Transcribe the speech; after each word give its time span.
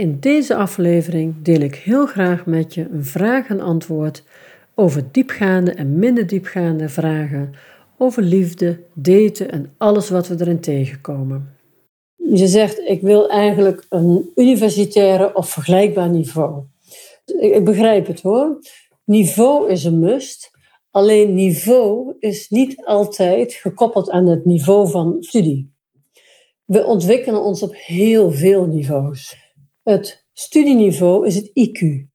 In 0.00 0.20
deze 0.20 0.54
aflevering 0.54 1.34
deel 1.42 1.60
ik 1.60 1.74
heel 1.74 2.06
graag 2.06 2.46
met 2.46 2.74
je 2.74 2.88
een 2.92 3.04
vraag 3.04 3.48
en 3.48 3.60
antwoord 3.60 4.24
over 4.74 5.04
diepgaande 5.12 5.72
en 5.72 5.98
minder 5.98 6.26
diepgaande 6.26 6.88
vragen 6.88 7.54
over 7.98 8.22
liefde, 8.22 8.80
daten 8.94 9.50
en 9.50 9.74
alles 9.78 10.10
wat 10.10 10.28
we 10.28 10.36
erin 10.38 10.60
tegenkomen. 10.60 11.56
Je 12.16 12.46
zegt, 12.46 12.78
ik 12.78 13.00
wil 13.00 13.30
eigenlijk 13.30 13.86
een 13.88 14.30
universitaire 14.34 15.34
of 15.34 15.48
vergelijkbaar 15.48 16.10
niveau. 16.10 16.62
Ik 17.40 17.64
begrijp 17.64 18.06
het 18.06 18.20
hoor. 18.20 18.58
Niveau 19.04 19.70
is 19.70 19.84
een 19.84 19.98
must. 19.98 20.50
Alleen 20.90 21.34
niveau 21.34 22.14
is 22.18 22.48
niet 22.48 22.84
altijd 22.84 23.52
gekoppeld 23.52 24.10
aan 24.10 24.26
het 24.26 24.44
niveau 24.44 24.90
van 24.90 25.16
studie. 25.20 25.72
We 26.64 26.84
ontwikkelen 26.84 27.42
ons 27.42 27.62
op 27.62 27.74
heel 27.74 28.30
veel 28.30 28.66
niveaus. 28.66 29.49
Het 29.90 30.26
studieniveau 30.32 31.26
is 31.26 31.34
het 31.34 31.50
IQ. 31.54 32.08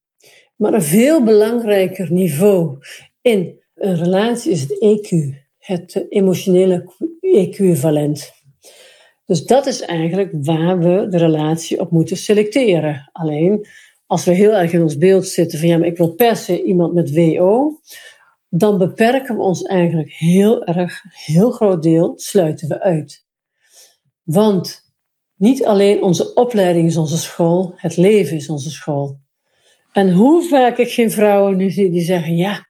Maar 0.55 0.73
een 0.73 0.81
veel 0.81 1.23
belangrijker 1.23 2.11
niveau 2.11 2.77
in 3.21 3.61
een 3.75 3.95
relatie 3.95 4.51
is 4.51 4.61
het 4.61 4.71
EQ, 4.84 5.35
het 5.57 6.05
emotionele 6.09 6.93
equivalent. 7.21 8.31
Dus 9.25 9.45
dat 9.45 9.65
is 9.65 9.81
eigenlijk 9.81 10.29
waar 10.41 10.79
we 10.79 11.07
de 11.07 11.17
relatie 11.17 11.79
op 11.79 11.91
moeten 11.91 12.17
selecteren. 12.17 13.09
Alleen 13.11 13.67
als 14.05 14.26
we 14.26 14.31
heel 14.31 14.53
erg 14.53 14.73
in 14.73 14.81
ons 14.81 14.98
beeld 14.98 15.27
zitten 15.27 15.59
van 15.59 15.67
ja, 15.67 15.77
maar 15.77 15.87
ik 15.87 15.98
wil 15.98 16.13
per 16.13 16.35
se 16.35 16.63
iemand 16.63 16.93
met 16.93 17.13
WO, 17.13 17.79
dan 18.49 18.77
beperken 18.77 19.35
we 19.35 19.41
ons 19.41 19.62
eigenlijk 19.62 20.12
heel 20.12 20.65
erg, 20.65 21.03
heel 21.26 21.51
groot 21.51 21.84
deel 21.84 22.13
sluiten 22.15 22.67
we 22.67 22.81
uit. 22.81 23.26
Want 24.23 24.84
niet 25.38 25.66
alleen 25.66 26.03
onze 26.03 26.34
opleiding 26.34 26.88
is 26.88 26.98
onze 26.98 27.17
school, 27.17 27.73
het 27.76 27.98
leven 27.98 28.35
is 28.35 28.49
onze 28.49 28.70
school. 28.70 29.20
En 29.91 30.12
hoe 30.12 30.43
vaak 30.43 30.77
ik 30.77 30.91
geen 30.91 31.12
vrouwen 31.12 31.57
nu 31.57 31.70
zie 31.70 31.91
die 31.91 32.04
zeggen: 32.04 32.35
Ja, 32.35 32.68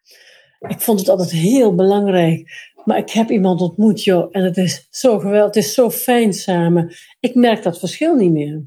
ik 0.59 0.81
vond 0.81 0.99
het 0.99 1.09
altijd 1.09 1.31
heel 1.31 1.75
belangrijk, 1.75 2.71
maar 2.83 2.97
ik 2.97 3.09
heb 3.09 3.29
iemand 3.29 3.61
ontmoet, 3.61 4.03
joh, 4.03 4.27
en 4.31 4.43
het 4.43 4.57
is 4.57 4.87
zo 4.89 5.19
geweldig, 5.19 5.55
het 5.55 5.63
is 5.63 5.73
zo 5.73 5.89
fijn 5.89 6.33
samen. 6.33 6.95
Ik 7.19 7.35
merk 7.35 7.63
dat 7.63 7.79
verschil 7.79 8.15
niet 8.15 8.31
meer. 8.31 8.63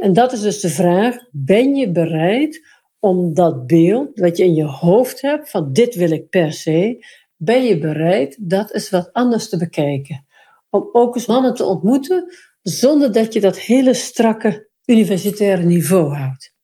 En 0.00 0.12
dat 0.12 0.32
is 0.32 0.40
dus 0.40 0.60
de 0.60 0.68
vraag: 0.68 1.16
ben 1.32 1.74
je 1.74 1.90
bereid 1.90 2.66
om 2.98 3.34
dat 3.34 3.66
beeld 3.66 4.18
wat 4.18 4.36
je 4.36 4.44
in 4.44 4.54
je 4.54 4.64
hoofd 4.64 5.20
hebt, 5.20 5.50
van 5.50 5.72
dit 5.72 5.94
wil 5.94 6.10
ik 6.10 6.28
per 6.28 6.52
se, 6.52 7.04
ben 7.36 7.64
je 7.64 7.78
bereid 7.78 8.36
dat 8.40 8.72
eens 8.72 8.90
wat 8.90 9.12
anders 9.12 9.48
te 9.48 9.56
bekijken? 9.56 10.26
Om 10.70 10.88
ook 10.92 11.14
eens 11.14 11.26
mannen 11.26 11.54
te 11.54 11.64
ontmoeten 11.64 12.32
zonder 12.64 13.12
dat 13.12 13.32
je 13.32 13.40
dat 13.40 13.58
hele 13.58 13.94
strakke 13.94 14.68
universitaire 14.84 15.62
niveau 15.62 16.14
houdt. 16.14 16.54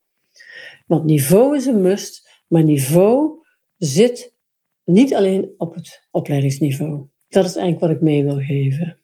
Want 0.86 1.04
niveau 1.04 1.56
is 1.56 1.66
een 1.66 1.82
must, 1.82 2.28
maar 2.48 2.62
niveau 2.62 3.44
zit 3.76 4.34
niet 4.84 5.14
alleen 5.14 5.54
op 5.56 5.74
het 5.74 6.06
opleidingsniveau. 6.10 7.08
Dat 7.28 7.44
is 7.44 7.56
eigenlijk 7.56 7.80
wat 7.80 7.90
ik 7.90 8.00
mee 8.00 8.24
wil 8.24 8.38
geven. 8.38 8.98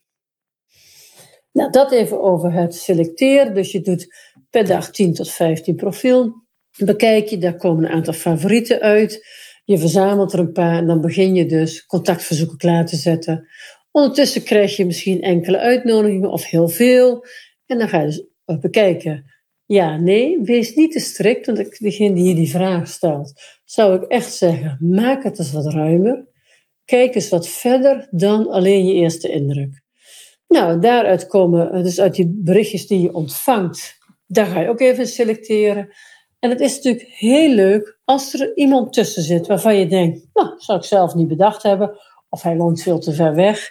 Nou, 1.53 1.71
dat 1.71 1.93
even 1.93 2.23
over 2.23 2.53
het 2.53 2.75
selecteren. 2.75 3.55
Dus 3.55 3.73
je 3.73 3.81
doet 3.81 4.15
per 4.51 4.67
dag 4.67 4.91
10 4.91 5.15
tot 5.15 5.31
15 5.31 5.77
profiel. 5.77 6.45
Bekijk 6.79 7.29
je, 7.29 7.39
daar 7.39 7.57
komen 7.57 7.85
een 7.85 7.91
aantal 7.91 8.13
favorieten 8.13 8.81
uit. 8.81 9.27
Je 9.65 9.79
verzamelt 9.79 10.33
er 10.33 10.39
een 10.39 10.53
paar 10.53 10.79
en 10.79 10.87
dan 10.87 11.01
begin 11.01 11.35
je 11.35 11.47
dus 11.47 11.87
contactverzoeken 11.87 12.57
klaar 12.57 12.87
te 12.87 12.97
zetten. 12.97 13.49
Ondertussen 13.97 14.43
krijg 14.43 14.77
je 14.77 14.87
misschien 14.87 15.23
enkele 15.23 15.59
uitnodigingen 15.59 16.31
of 16.31 16.45
heel 16.45 16.69
veel. 16.69 17.25
En 17.67 17.79
dan 17.79 17.89
ga 17.89 18.01
je 18.01 18.07
dus 18.07 18.25
bekijken 18.61 19.25
ja, 19.67 19.97
nee, 19.97 20.41
wees 20.43 20.75
niet 20.75 20.93
te 20.93 21.01
strikt, 21.01 21.47
want 21.47 21.79
degene 21.79 22.15
die 22.15 22.25
hier 22.25 22.35
die 22.35 22.51
vraag 22.51 22.89
stelt, 22.89 23.33
zou 23.65 23.97
ik 23.97 24.03
echt 24.03 24.33
zeggen, 24.33 24.77
maak 24.81 25.23
het 25.23 25.39
eens 25.39 25.53
wat 25.53 25.73
ruimer. 25.73 26.29
Kijk 26.85 27.15
eens 27.15 27.29
wat 27.29 27.49
verder 27.49 28.09
dan 28.11 28.49
alleen 28.49 28.87
je 28.87 28.95
eerste 28.95 29.29
indruk. 29.29 29.83
Nou, 30.49 30.81
daaruit 30.81 31.27
komen, 31.27 31.83
dus 31.83 32.01
uit 32.01 32.15
die 32.15 32.41
berichtjes 32.45 32.87
die 32.87 33.01
je 33.01 33.15
ontvangt, 33.15 33.99
daar 34.27 34.47
ga 34.47 34.61
je 34.61 34.69
ook 34.69 34.81
even 34.81 35.07
selecteren. 35.07 35.95
En 36.39 36.51
het 36.51 36.61
is 36.61 36.75
natuurlijk 36.75 37.09
heel 37.09 37.51
leuk 37.51 38.01
als 38.05 38.35
er 38.35 38.57
iemand 38.57 38.93
tussen 38.93 39.23
zit 39.23 39.47
waarvan 39.47 39.77
je 39.77 39.87
denkt, 39.87 40.27
nou, 40.33 40.55
zou 40.57 40.79
ik 40.79 40.85
zelf 40.85 41.15
niet 41.15 41.29
bedacht 41.29 41.63
hebben, 41.63 41.99
of 42.37 42.43
hij 42.43 42.57
woont 42.57 42.83
veel 42.83 42.99
te 42.99 43.13
ver 43.13 43.35
weg. 43.35 43.71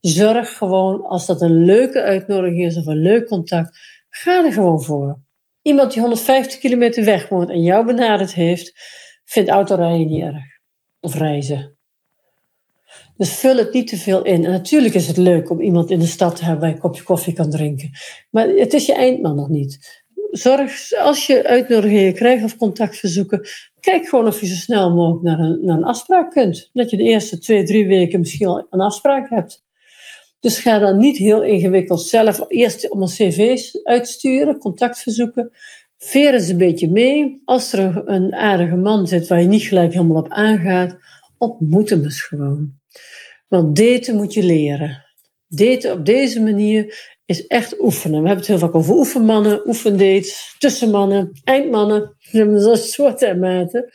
Zorg 0.00 0.56
gewoon, 0.56 1.02
als 1.02 1.26
dat 1.26 1.42
een 1.42 1.64
leuke 1.64 2.02
uitnodiging 2.02 2.64
is 2.64 2.76
of 2.76 2.86
een 2.86 3.02
leuk 3.02 3.26
contact, 3.26 3.78
ga 4.08 4.44
er 4.44 4.52
gewoon 4.52 4.82
voor. 4.82 5.18
Iemand 5.62 5.92
die 5.92 6.00
150 6.00 6.58
kilometer 6.58 7.04
weg 7.04 7.28
woont 7.28 7.50
en 7.50 7.62
jou 7.62 7.86
benaderd 7.86 8.34
heeft, 8.34 8.72
vindt 9.24 9.50
autorijden 9.50 10.06
niet 10.06 10.22
erg. 10.22 10.44
Of 11.00 11.14
reizen. 11.14 11.76
Dus 13.16 13.34
vul 13.34 13.56
het 13.56 13.72
niet 13.72 13.86
te 13.86 13.96
veel 13.96 14.24
in. 14.24 14.44
En 14.44 14.50
natuurlijk 14.50 14.94
is 14.94 15.06
het 15.06 15.16
leuk 15.16 15.50
om 15.50 15.60
iemand 15.60 15.90
in 15.90 15.98
de 15.98 16.06
stad 16.06 16.36
te 16.36 16.44
hebben 16.44 16.60
waar 16.64 16.72
een 16.72 16.80
kopje 16.80 17.02
koffie 17.02 17.32
kan 17.32 17.50
drinken. 17.50 17.90
Maar 18.30 18.48
het 18.48 18.72
is 18.72 18.86
je 18.86 18.94
eindman 18.94 19.36
nog 19.36 19.48
niet. 19.48 20.04
Zorg, 20.30 20.92
als 20.92 21.26
je 21.26 21.46
uitnodigingen 21.46 22.14
krijgt 22.14 22.44
of 22.44 22.56
contactverzoeken, 22.56 23.48
kijk 23.80 24.08
gewoon 24.08 24.26
of 24.26 24.40
je 24.40 24.46
zo 24.46 24.54
snel 24.54 24.94
mogelijk 24.94 25.22
naar 25.22 25.38
een, 25.38 25.64
naar 25.64 25.76
een 25.76 25.84
afspraak 25.84 26.30
kunt. 26.30 26.70
Dat 26.72 26.90
je 26.90 26.96
de 26.96 27.02
eerste 27.02 27.38
twee, 27.38 27.64
drie 27.64 27.86
weken 27.86 28.20
misschien 28.20 28.46
al 28.46 28.66
een 28.70 28.80
afspraak 28.80 29.30
hebt. 29.30 29.66
Dus 30.40 30.58
ga 30.58 30.78
dan 30.78 30.98
niet 30.98 31.16
heel 31.16 31.42
ingewikkeld 31.42 32.02
zelf 32.02 32.44
eerst 32.48 32.90
om 32.90 33.02
een 33.02 33.08
cv's 33.08 33.80
uitsturen, 33.84 34.58
contactverzoeken. 34.58 35.50
Veer 35.96 36.34
eens 36.34 36.48
een 36.48 36.58
beetje 36.58 36.90
mee. 36.90 37.42
Als 37.44 37.72
er 37.72 38.08
een 38.08 38.34
aardige 38.34 38.76
man 38.76 39.06
zit 39.06 39.28
waar 39.28 39.40
je 39.40 39.46
niet 39.46 39.62
gelijk 39.62 39.92
helemaal 39.92 40.22
op 40.22 40.28
aangaat, 40.28 40.96
ontmoet 41.38 41.90
hem 41.90 42.02
gewoon. 42.04 42.72
Want 43.48 43.76
daten 43.76 44.16
moet 44.16 44.34
je 44.34 44.42
leren. 44.42 45.04
Daten 45.48 45.92
op 45.92 46.06
deze 46.06 46.40
manier 46.40 47.16
is 47.28 47.46
echt 47.46 47.80
oefenen. 47.80 48.22
We 48.22 48.26
hebben 48.26 48.46
het 48.46 48.46
heel 48.46 48.58
vaak 48.68 48.74
over 48.74 48.94
oefenmannen, 48.94 49.68
oefendates, 49.68 50.54
tussenmannen, 50.58 51.30
eindmannen. 51.44 52.16
We 52.30 52.38
hebben 52.38 52.78
soorten 52.78 53.28
en 53.28 53.38
maten. 53.38 53.92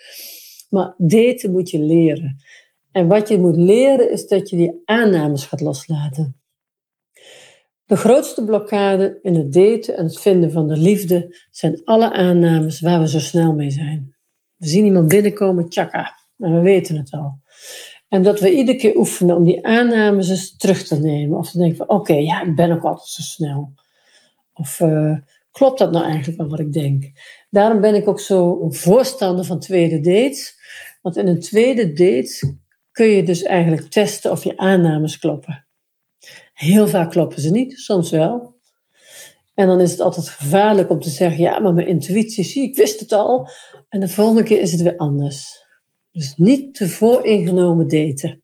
Maar 0.70 0.94
daten 0.98 1.52
moet 1.52 1.70
je 1.70 1.80
leren. 1.80 2.44
En 2.92 3.08
wat 3.08 3.28
je 3.28 3.40
moet 3.40 3.56
leren 3.56 4.12
is 4.12 4.28
dat 4.28 4.50
je 4.50 4.56
die 4.56 4.82
aannames 4.86 5.46
gaat 5.46 5.62
loslaten. 5.62 6.42
De 7.86 7.96
grootste 7.96 8.44
blokkade 8.44 9.20
in 9.22 9.36
het 9.36 9.54
daten 9.54 9.98
en 9.98 10.04
het 10.04 10.20
vinden 10.20 10.52
van 10.52 10.68
de 10.68 10.78
liefde 10.78 11.38
zijn 11.52 11.82
alle 11.84 12.12
aannames 12.12 12.80
waar 12.80 13.00
we 13.00 13.10
zo 13.10 13.20
snel 13.20 13.54
mee 13.54 13.72
zijn. 13.72 14.16
We 14.56 14.68
zien 14.68 14.86
iemand 14.86 15.08
binnenkomen, 15.08 15.70
tjaka, 15.70 16.20
en 16.38 16.54
we 16.54 16.60
weten 16.62 16.96
het 16.96 17.12
al. 17.12 17.42
En 18.14 18.24
dat 18.24 18.40
we 18.40 18.56
iedere 18.56 18.78
keer 18.78 18.98
oefenen 18.98 19.36
om 19.36 19.44
die 19.44 19.66
aannames 19.66 20.30
eens 20.30 20.58
terug 20.58 20.84
te 20.84 21.00
nemen. 21.00 21.38
Of 21.38 21.52
te 21.52 21.58
denken 21.58 21.78
van, 21.78 21.90
oké, 21.90 22.14
ja, 22.14 22.44
ik 22.44 22.56
ben 22.56 22.72
ook 22.72 22.84
altijd 22.84 23.08
zo 23.08 23.22
snel. 23.22 23.74
Of 24.54 24.80
uh, 24.80 25.18
klopt 25.52 25.80
dat 25.80 25.92
nou 25.92 26.06
eigenlijk 26.06 26.38
wel 26.38 26.50
wat 26.50 26.60
ik 26.60 26.74
denk? 26.74 27.12
Daarom 27.50 27.82
ben 27.82 27.96
ik 27.96 28.08
ook 28.08 28.20
zo 28.20 28.62
een 28.62 28.74
voorstander 28.74 29.46
van 29.46 29.60
tweede 29.60 30.00
dates. 30.00 30.56
Want 31.02 31.18
in 31.18 31.28
een 31.28 31.40
tweede 31.40 31.94
date 31.94 32.58
kun 32.92 33.08
je 33.08 33.24
dus 33.24 33.44
eigenlijk 33.44 33.90
testen 33.90 34.32
of 34.32 34.44
je 34.44 34.58
aannames 34.58 35.20
kloppen. 35.20 35.66
Heel 36.54 36.88
vaak 36.88 37.12
kloppen 37.12 37.42
ze 37.42 37.52
niet, 37.52 37.80
soms 37.80 38.10
wel. 38.10 38.56
En 39.54 39.68
dan 39.68 39.82
is 39.82 39.92
het 39.92 40.00
altijd 40.00 40.30
gevaarlijk 40.30 40.90
om 40.90 41.00
te 41.00 41.10
zeggen: 41.10 41.42
ja, 41.42 41.60
maar 41.60 41.74
mijn 41.74 41.88
intuïtie, 41.88 42.44
zie, 42.44 42.64
ik 42.64 42.76
wist 42.76 43.00
het 43.00 43.12
al. 43.12 43.50
En 43.90 44.00
de 44.00 44.08
volgende 44.08 44.44
keer 44.44 44.62
is 44.62 44.72
het 44.72 44.82
weer 44.82 44.98
anders. 44.98 45.63
Dus 46.14 46.36
niet 46.36 46.76
te 46.76 46.90
vooringenomen 46.90 47.88
daten. 47.88 48.44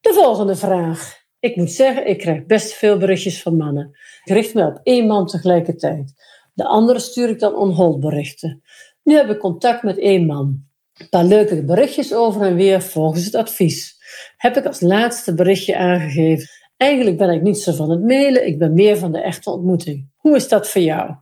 De 0.00 0.12
volgende 0.12 0.56
vraag. 0.56 1.20
Ik 1.40 1.56
moet 1.56 1.70
zeggen, 1.70 2.08
ik 2.08 2.18
krijg 2.18 2.46
best 2.46 2.72
veel 2.72 2.98
berichtjes 2.98 3.42
van 3.42 3.56
mannen. 3.56 3.98
Ik 4.24 4.32
richt 4.32 4.54
me 4.54 4.66
op 4.66 4.80
één 4.82 5.06
man 5.06 5.26
tegelijkertijd. 5.26 6.12
De 6.54 6.64
andere 6.64 6.98
stuur 6.98 7.28
ik 7.28 7.38
dan 7.38 7.54
on 7.54 8.00
berichten. 8.00 8.62
Nu 9.02 9.14
heb 9.14 9.30
ik 9.30 9.38
contact 9.38 9.82
met 9.82 9.98
één 9.98 10.26
man. 10.26 10.64
Een 10.94 11.08
paar 11.08 11.24
leuke 11.24 11.64
berichtjes 11.64 12.14
over 12.14 12.42
en 12.42 12.54
weer 12.54 12.82
volgens 12.82 13.24
het 13.24 13.34
advies. 13.34 13.96
Heb 14.36 14.56
ik 14.56 14.66
als 14.66 14.80
laatste 14.80 15.34
berichtje 15.34 15.76
aangegeven. 15.76 16.48
Eigenlijk 16.76 17.16
ben 17.16 17.30
ik 17.30 17.42
niet 17.42 17.58
zo 17.58 17.72
van 17.72 17.90
het 17.90 18.02
mailen, 18.02 18.46
ik 18.46 18.58
ben 18.58 18.74
meer 18.74 18.96
van 18.96 19.12
de 19.12 19.20
echte 19.20 19.50
ontmoeting. 19.50 20.08
Hoe 20.16 20.36
is 20.36 20.48
dat 20.48 20.68
voor 20.68 20.82
jou? 20.82 21.14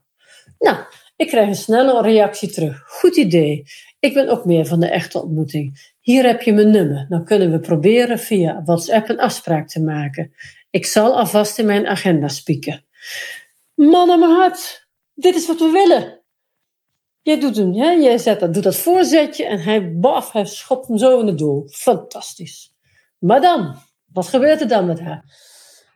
Nou, 0.59 0.77
ik 1.17 1.27
krijg 1.27 1.49
een 1.49 1.55
snelle 1.55 2.03
reactie 2.03 2.51
terug. 2.51 2.83
Goed 2.87 3.17
idee. 3.17 3.65
Ik 4.01 4.15
ben 4.15 4.29
ook 4.29 4.45
meer 4.45 4.67
van 4.67 4.81
de 4.81 4.89
echte 4.89 5.23
ontmoeting. 5.23 5.93
Hier 6.01 6.27
heb 6.27 6.43
je 6.43 6.53
mijn 6.53 6.71
nummer. 6.71 7.07
Dan 7.09 7.25
kunnen 7.25 7.51
we 7.51 7.61
proberen 7.61 8.19
via 8.19 8.63
WhatsApp 8.65 9.09
een 9.09 9.19
afspraak 9.19 9.69
te 9.69 9.81
maken. 9.81 10.33
Ik 10.71 10.87
zal 10.87 11.17
alvast 11.17 11.59
in 11.59 11.67
mijn 11.67 11.87
agenda 11.87 12.29
spieken. 12.29 12.85
Man 13.75 14.11
aan 14.11 14.19
mijn 14.19 14.31
hart, 14.33 14.89
dit 15.15 15.35
is 15.35 15.47
wat 15.47 15.59
we 15.59 15.71
willen. 15.71 16.21
Jij 17.23 17.41
doet 17.41 17.57
hem, 17.57 17.75
hè? 17.75 17.91
jij 17.91 18.19
zet 18.19 18.41
dat, 18.41 18.55
doet 18.55 18.63
dat 18.63 18.77
voorzetje 18.77 19.47
en 19.47 19.61
hij, 19.61 19.99
baf, 19.99 20.33
hij 20.33 20.47
schopt 20.47 20.89
hem 20.89 20.99
zo 20.99 21.21
in 21.21 21.27
het 21.27 21.39
doel. 21.39 21.69
Fantastisch. 21.71 22.73
Maar 23.19 23.41
dan, 23.41 23.77
wat 24.13 24.27
gebeurt 24.27 24.61
er 24.61 24.69
dan 24.69 24.87
met 24.87 25.01
haar? 25.01 25.25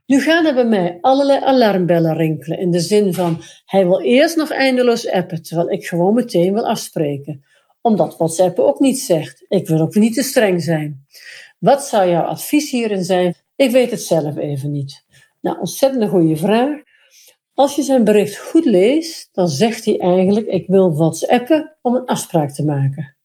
Nu 0.06 0.20
gaan 0.20 0.46
er 0.46 0.54
bij 0.54 0.66
mij 0.66 0.98
allerlei 1.00 1.40
alarmbellen 1.44 2.16
rinkelen 2.16 2.58
in 2.58 2.70
de 2.70 2.80
zin 2.80 3.14
van 3.14 3.42
hij 3.66 3.86
wil 3.86 4.00
eerst 4.00 4.36
nog 4.36 4.50
eindeloos 4.50 5.10
appen, 5.10 5.42
terwijl 5.42 5.70
ik 5.70 5.86
gewoon 5.86 6.14
meteen 6.14 6.52
wil 6.52 6.68
afspreken. 6.68 7.44
Omdat 7.86 8.16
WhatsApp 8.16 8.58
ook 8.58 8.80
niet 8.80 8.98
zegt. 8.98 9.44
Ik 9.48 9.68
wil 9.68 9.80
ook 9.80 9.94
niet 9.94 10.14
te 10.14 10.22
streng 10.22 10.62
zijn. 10.62 11.06
Wat 11.58 11.84
zou 11.84 12.10
jouw 12.10 12.22
advies 12.22 12.70
hierin 12.70 13.04
zijn? 13.04 13.34
Ik 13.56 13.70
weet 13.70 13.90
het 13.90 14.02
zelf 14.02 14.36
even 14.36 14.70
niet. 14.70 15.04
Nou, 15.40 15.58
ontzettend 15.58 16.10
goede 16.10 16.36
vraag. 16.36 16.82
Als 17.54 17.76
je 17.76 17.82
zijn 17.82 18.04
bericht 18.04 18.38
goed 18.38 18.64
leest, 18.64 19.28
dan 19.32 19.48
zegt 19.48 19.84
hij 19.84 19.98
eigenlijk: 20.00 20.46
Ik 20.46 20.66
wil 20.66 20.96
WhatsAppen 20.96 21.76
om 21.82 21.94
een 21.94 22.04
afspraak 22.04 22.50
te 22.50 22.64
maken. 22.64 23.16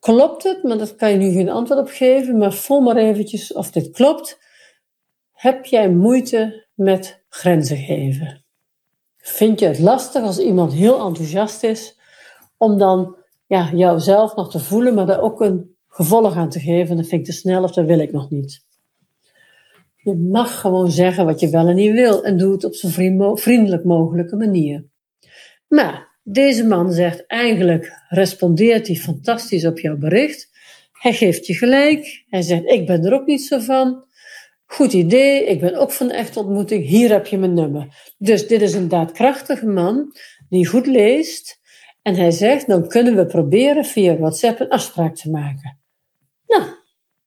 Klopt 0.00 0.42
het? 0.42 0.62
Maar 0.62 0.78
dat 0.78 0.96
kan 0.96 1.10
je 1.10 1.16
nu 1.16 1.30
geen 1.30 1.48
antwoord 1.48 1.80
op 1.80 1.88
geven. 1.88 2.38
Maar 2.38 2.52
voel 2.52 2.80
maar 2.80 2.96
eventjes 2.96 3.52
of 3.52 3.70
dit 3.70 3.90
klopt. 3.90 4.38
Heb 5.32 5.64
jij 5.64 5.90
moeite 5.90 6.66
met 6.74 7.24
grenzen 7.28 7.76
geven? 7.76 8.44
Vind 9.16 9.60
je 9.60 9.66
het 9.66 9.78
lastig 9.78 10.22
als 10.22 10.38
iemand 10.38 10.72
heel 10.72 11.06
enthousiast 11.06 11.62
is 11.62 11.98
om 12.56 12.78
dan 12.78 13.17
ja, 13.48 13.70
jouzelf 13.74 14.34
nog 14.34 14.50
te 14.50 14.58
voelen, 14.58 14.94
maar 14.94 15.06
daar 15.06 15.20
ook 15.20 15.40
een 15.40 15.76
gevolg 15.88 16.36
aan 16.36 16.50
te 16.50 16.60
geven? 16.60 16.96
Dat 16.96 17.06
vind 17.06 17.20
ik 17.20 17.26
te 17.26 17.38
snel 17.38 17.62
of 17.62 17.72
dat 17.72 17.86
wil 17.86 17.98
ik 17.98 18.12
nog 18.12 18.30
niet. 18.30 18.66
Je 19.96 20.14
mag 20.14 20.60
gewoon 20.60 20.90
zeggen 20.90 21.24
wat 21.24 21.40
je 21.40 21.50
wel 21.50 21.68
en 21.68 21.74
niet 21.74 21.92
wil 21.92 22.24
en 22.24 22.36
doe 22.36 22.52
het 22.52 22.64
op 22.64 22.74
zo 22.74 22.88
vriendelijk 23.34 23.84
mogelijke 23.84 24.36
manier. 24.36 24.84
Maar 25.68 26.18
deze 26.22 26.66
man 26.66 26.92
zegt 26.92 27.26
eigenlijk, 27.26 27.92
respondeert 28.08 28.86
hij 28.86 28.96
fantastisch 28.96 29.66
op 29.66 29.78
jouw 29.78 29.96
bericht. 29.96 30.50
Hij 30.92 31.12
geeft 31.12 31.46
je 31.46 31.54
gelijk. 31.54 32.24
Hij 32.28 32.42
zegt, 32.42 32.64
ik 32.64 32.86
ben 32.86 33.04
er 33.04 33.12
ook 33.12 33.26
niet 33.26 33.42
zo 33.42 33.58
van. 33.58 34.04
Goed 34.66 34.92
idee, 34.92 35.44
ik 35.44 35.60
ben 35.60 35.74
ook 35.74 35.90
van 35.90 36.10
echte 36.10 36.38
ontmoeting. 36.38 36.86
Hier 36.86 37.10
heb 37.10 37.26
je 37.26 37.38
mijn 37.38 37.54
nummer. 37.54 38.12
Dus 38.18 38.46
dit 38.46 38.62
is 38.62 38.74
een 38.74 38.88
daadkrachtige 38.88 39.66
man 39.66 40.12
die 40.48 40.66
goed 40.66 40.86
leest. 40.86 41.57
En 42.08 42.14
hij 42.14 42.30
zegt, 42.30 42.66
dan 42.66 42.88
kunnen 42.88 43.16
we 43.16 43.26
proberen 43.26 43.84
via 43.84 44.16
WhatsApp 44.16 44.60
een 44.60 44.68
afspraak 44.68 45.16
te 45.16 45.30
maken. 45.30 45.78
Nou, 46.46 46.62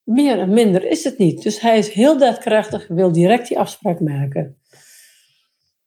meer 0.03 0.39
en 0.39 0.53
minder 0.53 0.85
is 0.85 1.03
het 1.03 1.17
niet. 1.17 1.43
Dus 1.43 1.59
hij 1.59 1.77
is 1.77 1.89
heel 1.89 2.17
daadkrachtig, 2.17 2.87
wil 2.87 3.11
direct 3.11 3.47
die 3.47 3.59
afspraak 3.59 3.99
maken. 3.99 4.57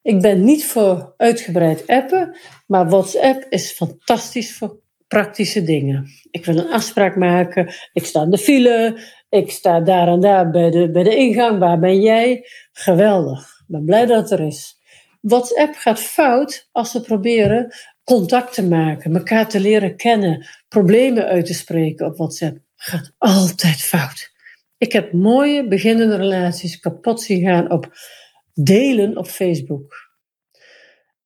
Ik 0.02 0.20
ben 0.20 0.44
niet 0.44 0.67
voor 0.67 1.14
uitgebreid 1.17 1.87
appen, 1.87 2.37
maar 2.67 2.88
WhatsApp 2.88 3.46
is 3.49 3.73
fantastisch 3.73 4.56
voor 4.56 4.81
praktische 5.08 5.62
dingen. 5.62 6.06
Ik 6.31 6.44
wil 6.44 6.56
een 6.56 6.73
afspraak 6.73 7.17
maken, 7.17 7.75
ik 7.93 8.05
sta 8.05 8.23
in 8.23 8.31
de 8.31 8.38
file, 8.38 8.99
ik 9.29 9.50
sta 9.50 9.81
daar 9.81 10.08
en 10.08 10.20
daar 10.20 10.50
bij 10.50 10.70
de, 10.70 10.90
bij 10.90 11.02
de 11.02 11.17
ingang, 11.17 11.58
waar 11.58 11.79
ben 11.79 12.00
jij? 12.00 12.49
Geweldig, 12.73 13.40
ik 13.40 13.64
ben 13.67 13.85
blij 13.85 14.06
dat 14.06 14.31
het 14.31 14.40
er 14.40 14.47
is. 14.47 14.82
WhatsApp 15.20 15.75
gaat 15.75 16.00
fout 16.00 16.69
als 16.73 16.93
we 16.93 17.00
proberen 17.00 17.75
contact 18.05 18.55
te 18.55 18.69
maken, 18.69 19.17
elkaar 19.17 19.49
te 19.49 19.61
leren 19.61 19.97
kennen, 19.97 20.47
problemen 20.69 21.27
uit 21.27 21.47
te 21.47 21.55
spreken 21.55 22.06
op 22.06 22.17
WhatsApp. 22.17 22.59
Gaat 22.77 23.15
altijd 23.19 23.77
fout. 23.77 24.33
Ik 24.79 24.93
heb 24.93 25.12
mooie 25.12 25.69
beginnende 25.69 26.17
relaties 26.17 26.81
kapot 26.81 27.23
zien 27.23 27.45
gaan 27.47 27.71
op 27.71 27.99
delen 28.55 29.17
op 29.17 29.27
Facebook. 29.27 30.12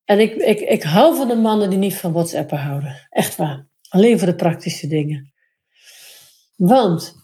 En 0.05 0.19
ik, 0.19 0.35
ik, 0.35 0.59
ik 0.59 0.83
hou 0.83 1.15
van 1.15 1.27
de 1.27 1.35
mannen 1.35 1.69
die 1.69 1.79
niet 1.79 1.95
van 1.95 2.11
WhatsApp 2.11 2.51
houden. 2.51 3.07
Echt 3.09 3.35
waar. 3.35 3.67
Alleen 3.89 4.17
voor 4.19 4.27
de 4.27 4.35
praktische 4.35 4.87
dingen. 4.87 5.33
Want 6.55 7.18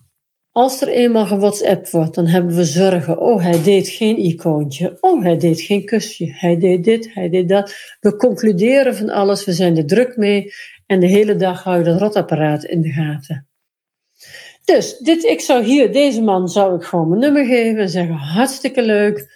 als 0.56 0.81
er 0.81 0.88
eenmaal 0.88 1.25
gewhatsApp 1.25 1.90
wordt, 1.90 2.16
dan 2.16 2.28
hebben 2.28 2.56
we 2.56 2.63
zorgen. 2.63 3.19
Oh, 3.19 3.42
hij 3.42 3.63
deed 3.63 3.88
geen 3.88 4.18
icoontje. 4.18 4.98
Oh, 5.00 5.24
hij 5.24 5.38
deed 5.38 5.62
geen 5.62 5.86
kusje. 5.86 6.34
Hij 6.34 6.57
deed 6.57 6.84
dit, 6.84 7.13
hij 7.13 7.30
deed 7.30 7.50
dat. 7.50 7.75
We 8.00 8.16
concluderen 8.16 8.96
van 8.96 9.10
alles. 9.10 9.46
We 9.46 9.54
zijn 9.54 9.78
er 9.78 9.86
druk 9.86 10.18
mee. 10.18 10.54
En 10.86 11.00
de 11.00 11.07
hele 11.07 11.36
dag 11.36 11.63
hou 11.63 11.78
je 11.78 11.84
dat 11.84 12.00
rotapparaat 12.00 12.63
in 12.63 12.81
de 12.81 12.90
gaten. 12.90 13.48
Dus 14.66 14.98
dit, 14.98 15.24
ik 15.24 15.40
zou 15.40 15.63
hier, 15.63 15.92
deze 15.92 16.22
man 16.22 16.48
zou 16.48 16.75
ik 16.75 16.84
gewoon 16.84 17.10
mijn 17.10 17.22
nummer 17.22 17.46
geven 17.46 17.81
en 17.81 17.90
zeggen: 17.90 18.16
hartstikke 18.16 18.81
leuk. 18.81 19.34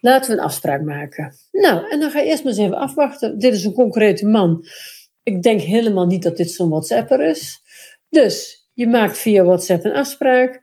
Laten 0.00 0.30
we 0.30 0.36
een 0.36 0.44
afspraak 0.44 0.82
maken. 0.82 1.34
Nou, 1.50 1.90
en 1.90 2.00
dan 2.00 2.10
ga 2.10 2.20
je 2.20 2.26
eerst 2.26 2.44
maar 2.44 2.52
eens 2.52 2.62
even 2.62 2.78
afwachten. 2.78 3.38
Dit 3.38 3.54
is 3.54 3.64
een 3.64 3.72
concrete 3.72 4.26
man. 4.26 4.64
Ik 5.22 5.42
denk 5.42 5.60
helemaal 5.60 6.06
niet 6.06 6.22
dat 6.22 6.36
dit 6.36 6.50
zo'n 6.50 6.68
WhatsApper 6.68 7.20
is. 7.20 7.60
Dus 8.08 8.55
je 8.76 8.86
maakt 8.86 9.18
via 9.18 9.44
WhatsApp 9.44 9.84
een 9.84 9.94
afspraak. 9.94 10.60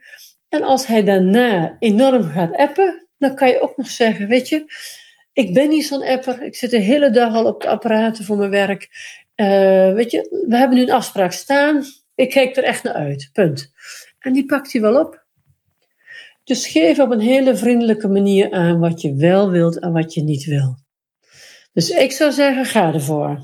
En 0.49 0.63
als 0.63 0.85
hij 0.85 1.03
daarna 1.03 1.75
enorm 1.79 2.23
gaat 2.23 2.55
appen, 2.55 3.07
dan 3.17 3.35
kan 3.35 3.47
je 3.47 3.61
ook 3.61 3.77
nog 3.77 3.87
zeggen: 3.87 4.27
Weet 4.27 4.49
je, 4.49 4.65
ik 5.33 5.53
ben 5.53 5.69
niet 5.69 5.85
zo'n 5.85 6.03
apper. 6.03 6.43
Ik 6.43 6.55
zit 6.55 6.71
de 6.71 6.77
hele 6.77 7.09
dag 7.09 7.33
al 7.33 7.45
op 7.45 7.61
de 7.61 7.67
apparaten 7.67 8.25
voor 8.25 8.37
mijn 8.37 8.49
werk. 8.49 8.89
Uh, 9.35 9.93
weet 9.93 10.11
je, 10.11 10.45
we 10.47 10.57
hebben 10.57 10.77
nu 10.77 10.83
een 10.83 10.91
afspraak 10.91 11.31
staan. 11.31 11.83
Ik 12.15 12.29
kijk 12.29 12.55
er 12.55 12.63
echt 12.63 12.83
naar 12.83 12.93
uit. 12.93 13.29
Punt. 13.33 13.71
En 14.19 14.33
die 14.33 14.45
pakt 14.45 14.71
hij 14.71 14.81
wel 14.81 14.99
op. 14.99 15.25
Dus 16.43 16.67
geef 16.67 16.99
op 16.99 17.11
een 17.11 17.19
hele 17.19 17.55
vriendelijke 17.55 18.07
manier 18.07 18.51
aan 18.51 18.79
wat 18.79 19.01
je 19.01 19.15
wel 19.15 19.49
wilt 19.49 19.79
en 19.79 19.91
wat 19.91 20.13
je 20.13 20.23
niet 20.23 20.45
wil. 20.45 20.77
Dus 21.73 21.89
ik 21.89 22.11
zou 22.11 22.31
zeggen, 22.31 22.65
ga 22.65 22.93
ervoor. 22.93 23.39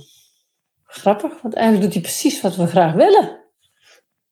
Grappig, 0.83 1.41
want 1.41 1.53
eigenlijk 1.53 1.85
doet 1.85 1.93
hij 1.93 2.03
precies 2.03 2.41
wat 2.41 2.55
we 2.55 2.67
graag 2.67 2.93
willen. 2.93 3.38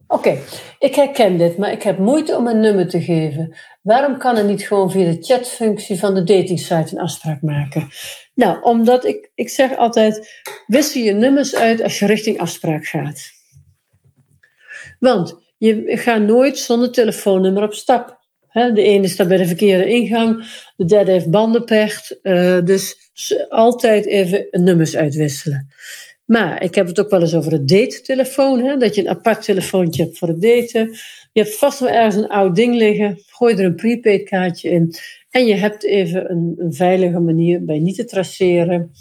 Oké, 0.07 0.37
ik 0.79 0.95
herken 0.95 1.37
dit, 1.37 1.57
maar 1.57 1.71
ik 1.71 1.83
heb 1.83 1.97
moeite 1.97 2.35
om 2.35 2.47
een 2.47 2.59
nummer 2.59 2.87
te 2.87 3.01
geven. 3.01 3.55
Waarom 3.81 4.17
kan 4.17 4.37
er 4.37 4.43
niet 4.43 4.67
gewoon 4.67 4.91
via 4.91 5.11
de 5.11 5.23
chatfunctie 5.23 5.99
van 5.99 6.13
de 6.13 6.23
datingsite 6.23 6.87
een 6.91 7.01
afspraak 7.01 7.41
maken? 7.41 7.89
Nou, 8.33 8.61
omdat 8.61 9.05
ik, 9.05 9.31
ik 9.35 9.49
zeg 9.49 9.77
altijd, 9.77 10.41
wissel 10.67 11.01
je 11.01 11.11
nummers 11.13 11.55
uit 11.55 11.81
als 11.81 11.99
je 11.99 12.05
richting 12.05 12.39
afspraak 12.39 12.85
gaat. 12.85 13.31
Want 14.99 15.35
je 15.57 15.83
gaat 15.85 16.21
nooit 16.21 16.57
zonder 16.57 16.91
telefoonnummer 16.91 17.63
op 17.63 17.73
stap. 17.73 18.15
De 18.51 18.81
ene 18.81 19.07
staat 19.07 19.27
bij 19.27 19.37
de 19.37 19.45
verkeerde 19.45 19.89
ingang, 19.89 20.45
de 20.75 20.85
derde 20.85 21.11
heeft 21.11 21.29
bandenpecht. 21.29 22.19
Uh, 22.23 22.59
dus 22.63 23.11
altijd 23.49 24.05
even 24.05 24.47
nummers 24.51 24.95
uitwisselen. 24.95 25.67
Maar 26.27 26.63
ik 26.63 26.75
heb 26.75 26.87
het 26.87 26.99
ook 26.99 27.09
wel 27.09 27.21
eens 27.21 27.35
over 27.35 27.51
het 27.51 27.67
date-telefoon. 27.67 28.79
Dat 28.79 28.95
je 28.95 29.01
een 29.01 29.09
apart 29.09 29.43
telefoontje 29.43 30.03
hebt 30.03 30.17
voor 30.17 30.27
het 30.27 30.41
daten. 30.41 30.91
Je 31.31 31.41
hebt 31.41 31.55
vast 31.55 31.79
wel 31.79 31.89
ergens 31.89 32.15
een 32.15 32.27
oud 32.27 32.55
ding 32.55 32.75
liggen. 32.75 33.21
Gooi 33.27 33.55
er 33.55 33.65
een 33.65 33.75
prepaid 33.75 34.23
kaartje 34.23 34.69
in. 34.69 34.93
En 35.29 35.45
je 35.45 35.55
hebt 35.55 35.83
even 35.83 36.31
een, 36.31 36.55
een 36.57 36.73
veilige 36.73 37.19
manier 37.19 37.65
bij 37.65 37.79
niet 37.79 37.95
te 37.95 38.05
traceren. 38.05 38.91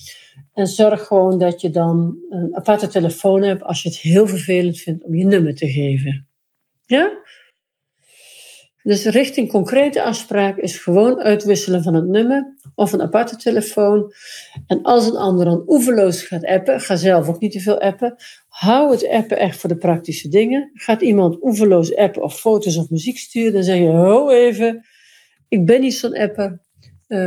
En 0.52 0.66
zorg 0.66 1.06
gewoon 1.06 1.38
dat 1.38 1.60
je 1.60 1.70
dan 1.70 2.18
een 2.28 2.56
aparte 2.56 2.86
telefoon 2.86 3.42
hebt 3.42 3.62
als 3.62 3.82
je 3.82 3.88
het 3.88 3.98
heel 3.98 4.26
vervelend 4.26 4.78
vindt 4.78 5.04
om 5.04 5.14
je 5.14 5.24
nummer 5.24 5.54
te 5.54 5.68
geven. 5.68 6.26
Ja? 6.86 7.12
Dus 8.86 9.04
richting 9.04 9.48
concrete 9.48 10.02
afspraak 10.02 10.56
is 10.56 10.78
gewoon 10.78 11.20
uitwisselen 11.20 11.82
van 11.82 11.94
het 11.94 12.06
nummer 12.06 12.56
of 12.74 12.92
een 12.92 13.02
aparte 13.02 13.36
telefoon. 13.36 14.12
En 14.66 14.82
als 14.82 15.06
een 15.06 15.16
ander 15.16 15.44
dan 15.44 15.62
oeverloos 15.66 16.22
gaat 16.22 16.44
appen, 16.44 16.80
ga 16.80 16.96
zelf 16.96 17.28
ook 17.28 17.40
niet 17.40 17.52
te 17.52 17.60
veel 17.60 17.80
appen. 17.80 18.14
Hou 18.48 18.90
het 18.90 19.08
appen 19.08 19.38
echt 19.38 19.58
voor 19.58 19.68
de 19.68 19.76
praktische 19.76 20.28
dingen. 20.28 20.70
Gaat 20.74 21.02
iemand 21.02 21.42
oeverloos 21.42 21.96
appen 21.96 22.22
of 22.22 22.38
foto's 22.38 22.76
of 22.76 22.90
muziek 22.90 23.18
sturen, 23.18 23.52
dan 23.52 23.62
zeg 23.62 23.78
je, 23.78 23.86
ho 23.86 24.30
even, 24.30 24.86
ik 25.48 25.66
ben 25.66 25.80
niet 25.80 25.94
zo'n 25.94 26.16
apper. 26.16 26.60
Uh, 27.08 27.18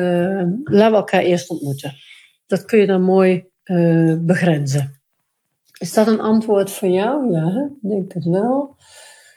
laten 0.63 0.91
we 0.91 0.97
elkaar 0.97 1.21
eerst 1.21 1.49
ontmoeten. 1.49 1.93
Dat 2.47 2.65
kun 2.65 2.79
je 2.79 2.85
dan 2.85 3.01
mooi 3.01 3.45
uh, 3.65 4.15
begrenzen. 4.19 5.01
Is 5.79 5.93
dat 5.93 6.07
een 6.07 6.19
antwoord 6.19 6.71
voor 6.71 6.89
jou? 6.89 7.31
Ja, 7.31 7.69
denk 7.81 8.13
het 8.13 8.25
wel. 8.25 8.75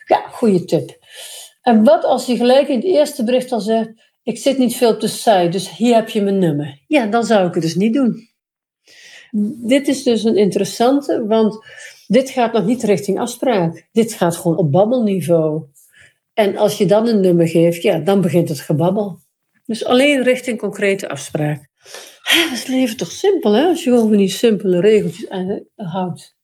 Ja, 0.05 0.29
goede 0.29 0.65
tip. 0.65 1.01
En 1.63 1.85
wat 1.85 2.05
als 2.05 2.27
je 2.27 2.37
gelijk 2.37 2.69
in 2.69 2.77
het 2.77 2.85
eerste 2.85 3.25
bericht 3.25 3.53
al 3.53 3.61
zegt: 3.61 3.91
Ik 4.23 4.39
zit 4.39 4.59
niet 4.59 4.77
veel 4.77 4.91
op 4.91 5.01
de 5.01 5.49
dus 5.51 5.77
hier 5.77 5.95
heb 5.95 6.09
je 6.09 6.23
mijn 6.23 6.39
nummer. 6.39 6.83
Ja, 6.87 7.07
dan 7.07 7.25
zou 7.25 7.49
ik 7.49 7.55
het 7.55 7.63
dus 7.63 7.75
niet 7.75 7.95
doen. 7.95 8.31
Dit 9.67 9.89
is 9.89 10.03
dus 10.03 10.25
een 10.25 10.37
interessante, 10.37 11.27
want 11.27 11.65
dit 12.07 12.31
gaat 12.31 12.53
nog 12.53 12.65
niet 12.65 12.83
richting 12.83 13.19
afspraak. 13.19 13.89
Dit 13.93 14.13
gaat 14.13 14.37
gewoon 14.37 14.57
op 14.57 14.73
babbelniveau. 14.73 15.63
En 16.35 16.57
als 16.57 16.79
je 16.79 16.87
dan 16.87 17.09
een 17.09 17.21
nummer 17.21 17.49
geeft, 17.49 17.83
ja, 17.83 17.99
dan 17.99 18.21
begint 18.21 18.49
het 18.49 18.61
gebabbel. 18.61 19.19
Dus 19.67 19.85
alleen 19.85 20.23
richting 20.23 20.59
concrete 20.59 21.09
afspraak. 21.09 21.69
Dat 22.23 22.53
is 22.53 22.67
leven 22.67 22.97
toch 22.97 23.11
simpel, 23.11 23.53
hè? 23.53 23.67
Als 23.67 23.85
je 23.85 23.91
gewoon 23.91 24.17
die 24.17 24.29
simpele 24.29 24.81
regeltjes 24.81 25.27
houdt. 25.77 26.37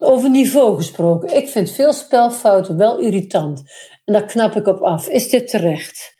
Over 0.00 0.30
niveau 0.30 0.76
gesproken. 0.76 1.36
Ik 1.36 1.48
vind 1.48 1.70
veel 1.70 1.92
spelfouten 1.92 2.76
wel 2.76 2.98
irritant. 2.98 3.62
En 4.04 4.12
daar 4.12 4.26
knap 4.26 4.56
ik 4.56 4.66
op 4.66 4.80
af. 4.80 5.08
Is 5.08 5.28
dit 5.28 5.48
terecht? 5.48 6.14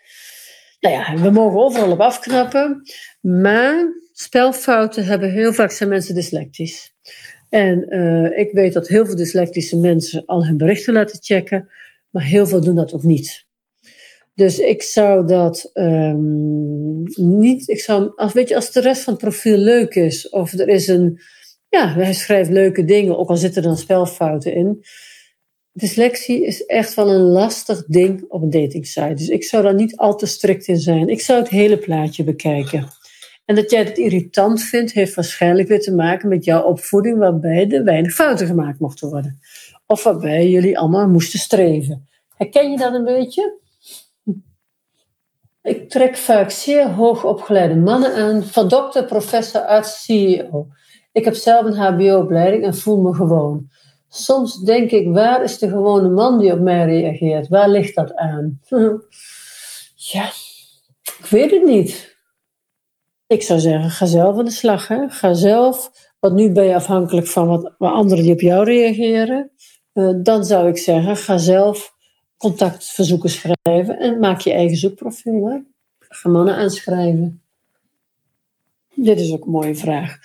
Nou 0.81 0.95
ja, 0.95 1.23
we 1.23 1.31
mogen 1.31 1.61
overal 1.61 1.91
op 1.91 2.01
afknappen. 2.01 2.83
Maar 3.21 3.93
spelfouten 4.13 5.05
hebben 5.05 5.31
heel 5.31 5.53
vaak 5.53 5.71
zijn 5.71 5.89
mensen 5.89 6.15
dyslectisch. 6.15 6.95
En 7.49 7.95
uh, 7.95 8.39
ik 8.39 8.53
weet 8.53 8.73
dat 8.73 8.89
heel 8.89 9.07
veel 9.07 9.17
dyslectische 9.17 9.77
mensen 9.77 10.23
al 10.27 10.47
hun 10.47 10.57
berichten 10.57 10.93
laten 10.93 11.19
checken. 11.23 11.69
Maar 12.11 12.25
heel 12.25 12.47
veel 12.47 12.61
doen 12.61 12.77
dat 12.77 12.93
ook 12.93 13.03
niet. 13.03 13.47
Dus 14.35 14.59
ik 14.59 14.83
zou 14.83 15.27
dat 15.27 15.71
um, 15.75 17.03
niet, 17.15 17.69
ik 17.69 17.81
zou, 17.81 18.13
als, 18.15 18.33
weet 18.33 18.49
je, 18.49 18.55
als 18.55 18.73
de 18.73 18.81
rest 18.81 19.03
van 19.03 19.13
het 19.13 19.23
profiel 19.23 19.57
leuk 19.57 19.95
is, 19.95 20.29
of 20.29 20.53
er 20.53 20.69
is 20.69 20.89
een, 20.89 21.21
ja, 21.69 21.93
hij 21.93 22.13
schrijft 22.13 22.51
leuke 22.51 22.85
dingen, 22.85 23.19
ook 23.19 23.29
al 23.29 23.37
zitten 23.37 23.63
er 23.63 23.69
dan 23.69 23.79
spelfouten 23.79 24.55
in. 24.55 24.85
Dyslexie 25.73 26.47
is 26.47 26.67
echt 26.67 26.95
wel 26.95 27.11
een 27.11 27.21
lastig 27.21 27.85
ding 27.87 28.25
op 28.29 28.43
een 28.43 28.51
datingsite. 28.51 29.15
Dus 29.15 29.29
ik 29.29 29.45
zou 29.45 29.63
daar 29.63 29.75
niet 29.75 29.97
al 29.97 30.17
te 30.17 30.27
strikt 30.27 30.67
in 30.67 30.79
zijn. 30.79 31.09
Ik 31.09 31.21
zou 31.21 31.39
het 31.39 31.49
hele 31.49 31.79
plaatje 31.79 32.25
bekijken. 32.25 32.89
En 33.45 33.55
dat 33.55 33.71
jij 33.71 33.85
het 33.85 33.99
irritant 33.99 34.63
vindt, 34.63 34.93
heeft 34.93 35.15
waarschijnlijk 35.15 35.69
weer 35.69 35.81
te 35.81 35.95
maken 35.95 36.29
met 36.29 36.45
jouw 36.45 36.63
opvoeding, 36.63 37.19
waarbij 37.19 37.71
er 37.71 37.85
weinig 37.85 38.13
fouten 38.13 38.47
gemaakt 38.47 38.81
mochten 38.81 39.09
worden. 39.09 39.41
Of 39.87 40.03
waarbij 40.03 40.49
jullie 40.49 40.79
allemaal 40.79 41.09
moesten 41.09 41.39
streven. 41.39 42.09
Herken 42.37 42.71
je 42.71 42.77
dat 42.77 42.95
een 42.95 43.05
beetje? 43.05 43.59
Ik 45.63 45.91
trek 45.91 46.17
vaak 46.17 46.51
zeer 46.51 46.89
hoogopgeleide 46.89 47.77
mannen 47.77 48.15
aan, 48.15 48.45
van 48.45 48.69
dokter, 48.69 49.05
professor, 49.05 49.61
arts, 49.61 50.05
CEO. 50.05 50.69
Ik 51.13 51.25
heb 51.25 51.35
zelf 51.35 51.67
een 51.67 51.77
HBO-opleiding 51.77 52.65
en 52.65 52.75
voel 52.75 53.01
me 53.01 53.15
gewoon. 53.15 53.69
Soms 54.09 54.61
denk 54.61 54.91
ik, 54.91 55.09
waar 55.09 55.43
is 55.43 55.59
de 55.59 55.69
gewone 55.69 56.09
man 56.09 56.39
die 56.39 56.53
op 56.53 56.61
mij 56.61 56.85
reageert? 56.85 57.49
Waar 57.49 57.69
ligt 57.69 57.95
dat 57.95 58.15
aan? 58.15 58.61
ja, 60.13 60.27
ik 61.19 61.27
weet 61.31 61.51
het 61.51 61.65
niet. 61.65 62.17
Ik 63.27 63.43
zou 63.43 63.61
zeggen, 63.61 63.91
ga 63.91 64.07
zelf 64.07 64.39
aan 64.39 64.45
de 64.45 64.51
slag. 64.51 64.89
Hè? 64.89 65.09
Ga 65.09 65.35
zelf, 65.35 65.91
want 66.19 66.35
nu 66.35 66.53
ben 66.53 66.65
je 66.65 66.75
afhankelijk 66.75 67.27
van 67.27 67.47
wat, 67.47 67.75
wat 67.79 67.93
anderen 67.93 68.25
die 68.25 68.33
op 68.33 68.41
jou 68.41 68.65
reageren. 68.65 69.51
Uh, 69.95 70.15
dan 70.23 70.45
zou 70.45 70.69
ik 70.69 70.79
zeggen, 70.79 71.17
ga 71.17 71.39
zelf 71.39 71.95
contactverzoeken 72.37 73.31
schrijven 73.31 73.99
en 73.99 74.19
maak 74.19 74.41
je 74.41 74.53
eigen 74.53 74.77
zoekprofiel. 74.77 75.49
Hè? 75.49 75.59
Ga 75.99 76.29
mannen 76.29 76.55
aanschrijven. 76.55 77.43
Dit 78.95 79.21
is 79.21 79.33
ook 79.33 79.45
een 79.45 79.51
mooie 79.51 79.75
vraag. 79.75 80.19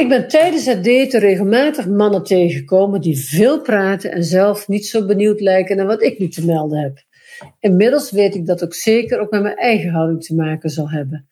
Ik 0.00 0.08
ben 0.08 0.28
tijdens 0.28 0.66
het 0.66 0.84
daten 0.84 1.20
regelmatig 1.20 1.86
mannen 1.86 2.22
tegengekomen 2.22 3.00
die 3.00 3.18
veel 3.18 3.60
praten 3.60 4.12
en 4.12 4.24
zelf 4.24 4.68
niet 4.68 4.86
zo 4.86 5.06
benieuwd 5.06 5.40
lijken 5.40 5.76
naar 5.76 5.86
wat 5.86 6.02
ik 6.02 6.18
nu 6.18 6.28
te 6.28 6.46
melden 6.46 6.78
heb. 6.78 7.04
Inmiddels 7.58 8.10
weet 8.10 8.34
ik 8.34 8.46
dat 8.46 8.64
ook 8.64 8.74
zeker 8.74 9.20
ook 9.20 9.30
met 9.30 9.42
mijn 9.42 9.56
eigen 9.56 9.90
houding 9.90 10.24
te 10.24 10.34
maken 10.34 10.70
zal 10.70 10.90
hebben. 10.90 11.28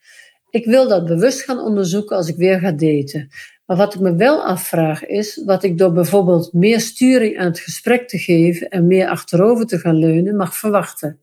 Ik 0.49 0.65
wil 0.65 0.87
dat 0.87 1.05
bewust 1.05 1.41
gaan 1.41 1.59
onderzoeken 1.59 2.15
als 2.15 2.27
ik 2.27 2.35
weer 2.35 2.59
ga 2.59 2.71
daten. 2.71 3.29
Maar 3.65 3.77
wat 3.77 3.93
ik 3.93 3.99
me 3.99 4.15
wel 4.15 4.43
afvraag 4.43 5.05
is 5.05 5.41
wat 5.45 5.63
ik 5.63 5.77
door 5.77 5.91
bijvoorbeeld 5.91 6.53
meer 6.53 6.79
sturing 6.79 7.39
aan 7.39 7.47
het 7.47 7.59
gesprek 7.59 8.07
te 8.07 8.17
geven 8.17 8.69
en 8.69 8.87
meer 8.87 9.07
achterover 9.07 9.65
te 9.65 9.77
gaan 9.77 9.95
leunen 9.95 10.35
mag 10.35 10.55
verwachten. 10.55 11.19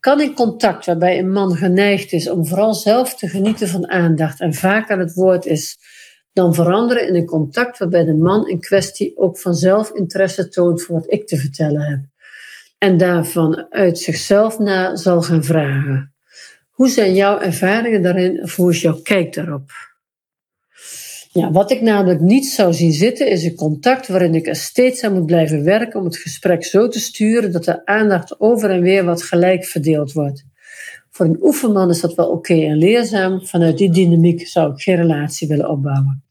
Kan 0.00 0.20
in 0.20 0.34
contact 0.34 0.86
waarbij 0.86 1.18
een 1.18 1.32
man 1.32 1.56
geneigd 1.56 2.12
is 2.12 2.28
om 2.28 2.46
vooral 2.46 2.74
zelf 2.74 3.16
te 3.16 3.28
genieten 3.28 3.68
van 3.68 3.88
aandacht 3.88 4.40
en 4.40 4.54
vaak 4.54 4.90
aan 4.90 4.98
het 4.98 5.14
woord 5.14 5.46
is, 5.46 5.78
dan 6.36 6.54
veranderen 6.54 7.08
in 7.08 7.14
een 7.14 7.26
contact 7.26 7.78
waarbij 7.78 8.04
de 8.04 8.14
man 8.14 8.48
in 8.48 8.60
kwestie 8.60 9.16
ook 9.16 9.38
vanzelf 9.38 9.90
interesse 9.90 10.48
toont 10.48 10.82
voor 10.82 10.94
wat 10.94 11.12
ik 11.12 11.26
te 11.26 11.36
vertellen 11.36 11.80
heb. 11.80 12.00
En 12.78 12.96
daarvan 12.96 13.66
uit 13.70 13.98
zichzelf 13.98 14.58
na 14.58 14.96
zal 14.96 15.22
gaan 15.22 15.44
vragen. 15.44 16.14
Hoe 16.70 16.88
zijn 16.88 17.14
jouw 17.14 17.38
ervaringen 17.38 18.02
daarin 18.02 18.42
of 18.42 18.56
hoe 18.56 18.70
is 18.70 18.80
jouw 18.80 19.00
kijk 19.02 19.34
daarop? 19.34 19.70
Ja, 21.32 21.50
wat 21.50 21.70
ik 21.70 21.80
namelijk 21.80 22.20
niet 22.20 22.46
zou 22.46 22.72
zien 22.72 22.92
zitten 22.92 23.28
is 23.28 23.44
een 23.44 23.54
contact 23.54 24.08
waarin 24.08 24.34
ik 24.34 24.46
er 24.46 24.56
steeds 24.56 25.02
aan 25.02 25.12
moet 25.12 25.26
blijven 25.26 25.64
werken 25.64 26.00
om 26.00 26.04
het 26.06 26.16
gesprek 26.16 26.64
zo 26.64 26.88
te 26.88 27.00
sturen 27.00 27.52
dat 27.52 27.64
de 27.64 27.86
aandacht 27.86 28.40
over 28.40 28.70
en 28.70 28.80
weer 28.80 29.04
wat 29.04 29.22
gelijk 29.22 29.64
verdeeld 29.64 30.12
wordt. 30.12 30.44
Voor 31.10 31.26
een 31.26 31.38
oefenman 31.40 31.90
is 31.90 32.00
dat 32.00 32.14
wel 32.14 32.28
oké 32.28 32.54
en 32.54 32.76
leerzaam. 32.76 33.46
Vanuit 33.46 33.78
die 33.78 33.90
dynamiek 33.90 34.48
zou 34.48 34.72
ik 34.72 34.80
geen 34.80 34.96
relatie 34.96 35.48
willen 35.48 35.68
opbouwen. 35.68 36.25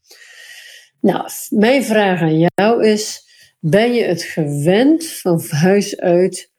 Nou, 1.06 1.28
mijn 1.48 1.84
vraag 1.84 2.20
aan 2.20 2.38
jou 2.38 2.86
is: 2.86 3.22
ben 3.60 3.92
je 3.92 4.04
het 4.04 4.22
gewend 4.22 5.06
van 5.06 5.42
huis 5.48 5.98
uit 5.98 6.50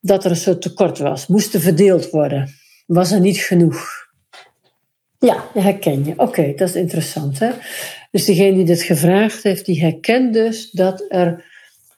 dat 0.00 0.24
er 0.24 0.30
een 0.30 0.36
soort 0.36 0.62
tekort 0.62 0.98
was? 0.98 1.26
Moest 1.26 1.54
er 1.54 1.60
verdeeld 1.60 2.10
worden? 2.10 2.50
Was 2.86 3.10
er 3.10 3.20
niet 3.20 3.38
genoeg? 3.38 3.88
Ja, 5.18 5.44
herken 5.54 6.04
je. 6.04 6.12
Oké, 6.16 6.52
dat 6.56 6.68
is 6.68 6.74
interessant. 6.74 7.38
Hè? 7.38 7.50
Dus 8.10 8.24
degene 8.24 8.56
die 8.56 8.64
dit 8.64 8.82
gevraagd 8.82 9.42
heeft, 9.42 9.66
die 9.66 9.80
herkent 9.80 10.32
dus 10.32 10.70
dat 10.70 11.04
er 11.08 11.44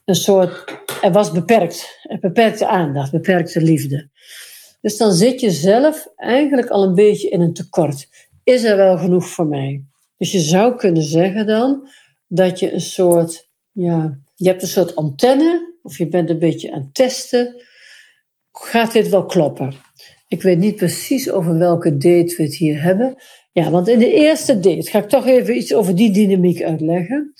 een 0.05 0.15
soort. 0.15 0.81
Er 1.01 1.11
was 1.11 1.31
beperkt. 1.31 1.99
Er 2.03 2.19
beperkte 2.19 2.67
aandacht, 2.67 3.11
beperkte 3.11 3.61
liefde. 3.61 4.09
Dus 4.81 4.97
dan 4.97 5.13
zit 5.13 5.39
je 5.39 5.51
zelf 5.51 6.07
eigenlijk 6.15 6.69
al 6.69 6.83
een 6.83 6.95
beetje 6.95 7.29
in 7.29 7.41
een 7.41 7.53
tekort. 7.53 8.07
Is 8.43 8.63
er 8.63 8.77
wel 8.77 8.97
genoeg 8.97 9.27
voor 9.27 9.47
mij? 9.47 9.83
Dus 10.17 10.31
je 10.31 10.39
zou 10.39 10.75
kunnen 10.75 11.03
zeggen 11.03 11.45
dan 11.45 11.87
dat 12.27 12.59
je 12.59 12.73
een 12.73 12.81
soort, 12.81 13.49
ja, 13.71 14.19
je 14.35 14.47
hebt 14.47 14.61
een 14.61 14.67
soort 14.67 14.95
antenne, 14.95 15.77
of 15.81 15.97
je 15.97 16.07
bent 16.07 16.29
een 16.29 16.39
beetje 16.39 16.71
aan 16.71 16.81
het 16.81 16.93
testen. 16.93 17.63
Gaat 18.51 18.91
dit 18.91 19.09
wel 19.09 19.25
kloppen? 19.25 19.73
Ik 20.27 20.41
weet 20.41 20.57
niet 20.57 20.75
precies 20.75 21.31
over 21.31 21.57
welke 21.57 21.97
date 21.97 22.33
we 22.37 22.43
het 22.43 22.55
hier 22.55 22.81
hebben. 22.81 23.15
Ja, 23.51 23.69
want 23.69 23.87
in 23.87 23.99
de 23.99 24.11
eerste 24.11 24.59
date 24.59 24.89
ga 24.89 24.99
ik 24.99 25.09
toch 25.09 25.27
even 25.27 25.57
iets 25.57 25.73
over 25.73 25.95
die 25.95 26.11
dynamiek 26.11 26.61
uitleggen. 26.61 27.33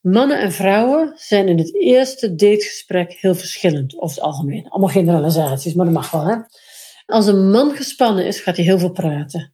Mannen 0.00 0.40
en 0.40 0.52
vrouwen 0.52 1.12
zijn 1.16 1.48
in 1.48 1.58
het 1.58 1.74
eerste 1.74 2.34
dategesprek 2.34 3.12
heel 3.12 3.34
verschillend, 3.34 3.98
over 3.98 4.16
het 4.16 4.24
algemeen. 4.24 4.68
Allemaal 4.68 4.90
generalisaties, 4.90 5.74
maar 5.74 5.84
dat 5.84 5.94
mag 5.94 6.10
wel, 6.10 6.24
hè? 6.24 6.36
Als 7.06 7.26
een 7.26 7.50
man 7.50 7.76
gespannen 7.76 8.26
is, 8.26 8.40
gaat 8.40 8.56
hij 8.56 8.64
heel 8.64 8.78
veel 8.78 8.92
praten. 8.92 9.53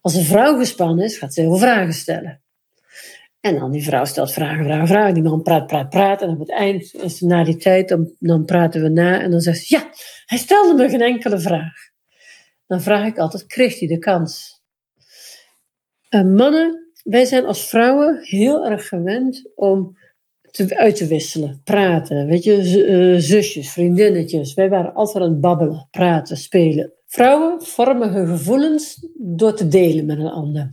Als 0.00 0.14
een 0.14 0.24
vrouw 0.24 0.58
gespannen 0.58 1.04
is, 1.04 1.18
gaat 1.18 1.34
ze 1.34 1.40
heel 1.40 1.50
veel 1.50 1.58
vragen 1.58 1.92
stellen. 1.92 2.42
En 3.40 3.58
dan 3.58 3.70
die 3.70 3.84
vrouw 3.84 4.04
stelt 4.04 4.32
vragen, 4.32 4.64
vragen, 4.64 4.86
vragen. 4.86 5.14
Die 5.14 5.22
man 5.22 5.42
praat, 5.42 5.66
praat, 5.66 5.88
praat. 5.88 6.22
En 6.22 6.28
op 6.28 6.38
het 6.38 6.50
eind, 6.50 7.20
na 7.20 7.44
die 7.44 7.56
tijd, 7.56 7.96
dan, 8.18 8.44
praten 8.44 8.82
we 8.82 8.88
na. 8.88 9.20
En 9.20 9.30
dan 9.30 9.40
zegt 9.40 9.58
ze, 9.58 9.76
ja, 9.76 9.90
hij 10.26 10.38
stelde 10.38 10.74
me 10.74 10.88
geen 10.88 11.00
enkele 11.00 11.38
vraag. 11.38 11.72
Dan 12.66 12.80
vraag 12.80 13.06
ik 13.06 13.18
altijd, 13.18 13.46
kreeg 13.46 13.78
hij 13.78 13.88
de 13.88 13.98
kans? 13.98 14.62
En 16.08 16.34
mannen, 16.34 16.92
wij 17.02 17.24
zijn 17.24 17.44
als 17.44 17.68
vrouwen 17.68 18.18
heel 18.22 18.66
erg 18.66 18.88
gewend 18.88 19.50
om 19.54 19.96
te, 20.50 20.76
uit 20.76 20.96
te 20.96 21.06
wisselen, 21.06 21.60
praten. 21.64 22.26
Weet 22.26 22.44
je, 22.44 22.84
eh, 22.84 23.20
zusjes, 23.20 23.72
vriendinnetjes. 23.72 24.54
Wij 24.54 24.68
waren 24.68 24.94
altijd 24.94 25.24
aan 25.24 25.30
het 25.30 25.40
babbelen, 25.40 25.88
praten, 25.90 26.36
spelen. 26.36 26.92
Vrouwen 27.10 27.62
vormen 27.62 28.12
hun 28.12 28.26
gevoelens 28.26 29.06
door 29.14 29.54
te 29.54 29.68
delen 29.68 30.06
met 30.06 30.18
een 30.18 30.30
ander. 30.30 30.70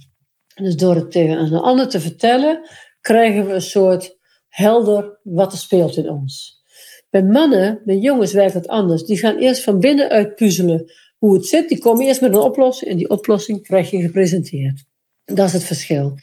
Dus 0.56 0.76
door 0.76 0.96
het 0.96 1.12
tegen 1.12 1.38
een 1.38 1.54
ander 1.54 1.90
te 1.90 2.00
vertellen, 2.00 2.70
krijgen 3.02 3.46
we 3.46 3.54
een 3.54 3.62
soort 3.62 4.18
helder 4.48 5.20
wat 5.24 5.52
er 5.52 5.58
speelt 5.58 5.98
in 5.98 6.10
ons. 6.10 6.62
Bij 7.10 7.24
mannen, 7.24 7.82
bij 7.86 7.98
jongens 7.98 8.34
werkt 8.34 8.54
het 8.54 8.68
anders. 8.68 9.04
Die 9.04 9.18
gaan 9.18 9.38
eerst 9.38 9.64
van 9.64 9.80
binnenuit 9.80 10.36
puzzelen 10.36 10.92
hoe 11.18 11.34
het 11.34 11.46
zit. 11.46 11.70
Die 11.70 11.80
komen 11.80 12.06
eerst 12.06 12.22
met 12.22 12.34
een 12.34 12.40
oplossing 12.40 12.92
en 12.92 12.98
die 12.98 13.10
oplossing 13.10 13.62
krijg 13.64 13.92
je 13.92 14.02
gepresenteerd. 14.02 14.84
Dat 15.26 15.48
is 15.48 15.54
het 15.54 15.64
verschil. 15.64 16.14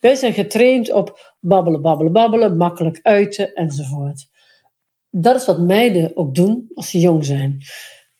Wij 0.00 0.14
zijn 0.14 0.32
getraind 0.32 0.92
op 0.92 1.34
babbelen, 1.40 1.82
babbelen, 1.82 2.12
babbelen, 2.12 2.56
makkelijk 2.56 2.98
uiten 3.02 3.54
enzovoort. 3.54 4.26
Dat 5.10 5.36
is 5.36 5.46
wat 5.46 5.60
meiden 5.60 6.16
ook 6.16 6.34
doen 6.34 6.70
als 6.74 6.90
ze 6.90 7.00
jong 7.00 7.24
zijn. 7.24 7.62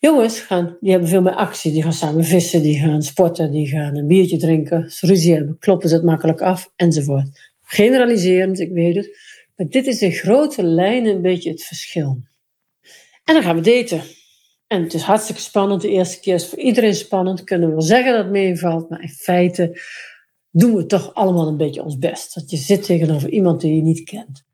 Jongens 0.05 0.41
gaan, 0.41 0.77
die 0.81 0.91
hebben 0.91 1.09
veel 1.09 1.23
meer 1.23 1.35
actie. 1.35 1.73
Die 1.73 1.83
gaan 1.83 1.93
samen 1.93 2.25
vissen, 2.25 2.63
die 2.63 2.79
gaan 2.79 3.03
sporten, 3.03 3.51
die 3.51 3.69
gaan 3.69 3.97
een 3.97 4.07
biertje 4.07 4.39
drinken. 4.39 4.93
Ruzie 5.01 5.35
hebben, 5.35 5.59
kloppen 5.59 5.89
ze 5.89 5.95
het 5.95 6.05
makkelijk 6.05 6.41
af, 6.41 6.73
enzovoort. 6.77 7.53
Generaliserend, 7.63 8.61
ik 8.61 8.73
weet 8.73 8.97
het. 8.97 9.19
Maar 9.57 9.67
dit 9.69 9.87
is 9.87 10.03
in 10.03 10.13
grote 10.13 10.63
lijnen 10.63 11.15
een 11.15 11.23
beetje 11.23 11.51
het 11.51 11.63
verschil. 11.63 12.23
En 13.25 13.35
dan 13.35 13.43
gaan 13.43 13.57
we 13.57 13.63
daten. 13.63 14.03
En 14.67 14.83
het 14.83 14.95
is 14.95 15.03
hartstikke 15.03 15.41
spannend. 15.41 15.83
De 15.83 15.89
eerste 15.89 16.21
keer 16.21 16.35
is 16.35 16.47
voor 16.47 16.59
iedereen 16.59 16.95
spannend. 16.95 17.45
Kunnen 17.45 17.69
we 17.69 17.75
wel 17.75 17.83
zeggen 17.83 18.13
dat 18.13 18.23
het 18.23 18.33
meevalt. 18.33 18.91
Maar 18.91 19.03
in 19.03 19.09
feite 19.09 19.81
doen 20.51 20.75
we 20.75 20.87
toch 20.87 21.15
allemaal 21.15 21.49
een 21.49 21.57
beetje 21.57 21.83
ons 21.83 21.99
best. 21.99 22.35
Dat 22.35 22.51
je 22.51 22.57
zit 22.57 22.85
tegenover 22.85 23.29
iemand 23.29 23.61
die 23.61 23.75
je 23.75 23.83
niet 23.83 24.05
kent. 24.05 24.45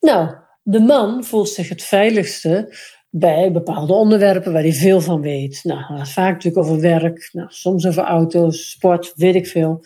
Nou, 0.00 0.34
de 0.62 0.80
man 0.80 1.24
voelt 1.24 1.48
zich 1.48 1.68
het 1.68 1.82
veiligste 1.82 2.74
bij 3.10 3.52
bepaalde 3.52 3.92
onderwerpen 3.92 4.52
waar 4.52 4.62
hij 4.62 4.72
veel 4.72 5.00
van 5.00 5.20
weet. 5.20 5.60
Nou, 5.62 6.06
vaak 6.06 6.32
natuurlijk 6.32 6.66
over 6.66 6.80
werk, 6.80 7.30
nou, 7.32 7.48
soms 7.50 7.86
over 7.86 8.02
auto's, 8.02 8.70
sport, 8.70 9.12
weet 9.16 9.34
ik 9.34 9.46
veel. 9.46 9.84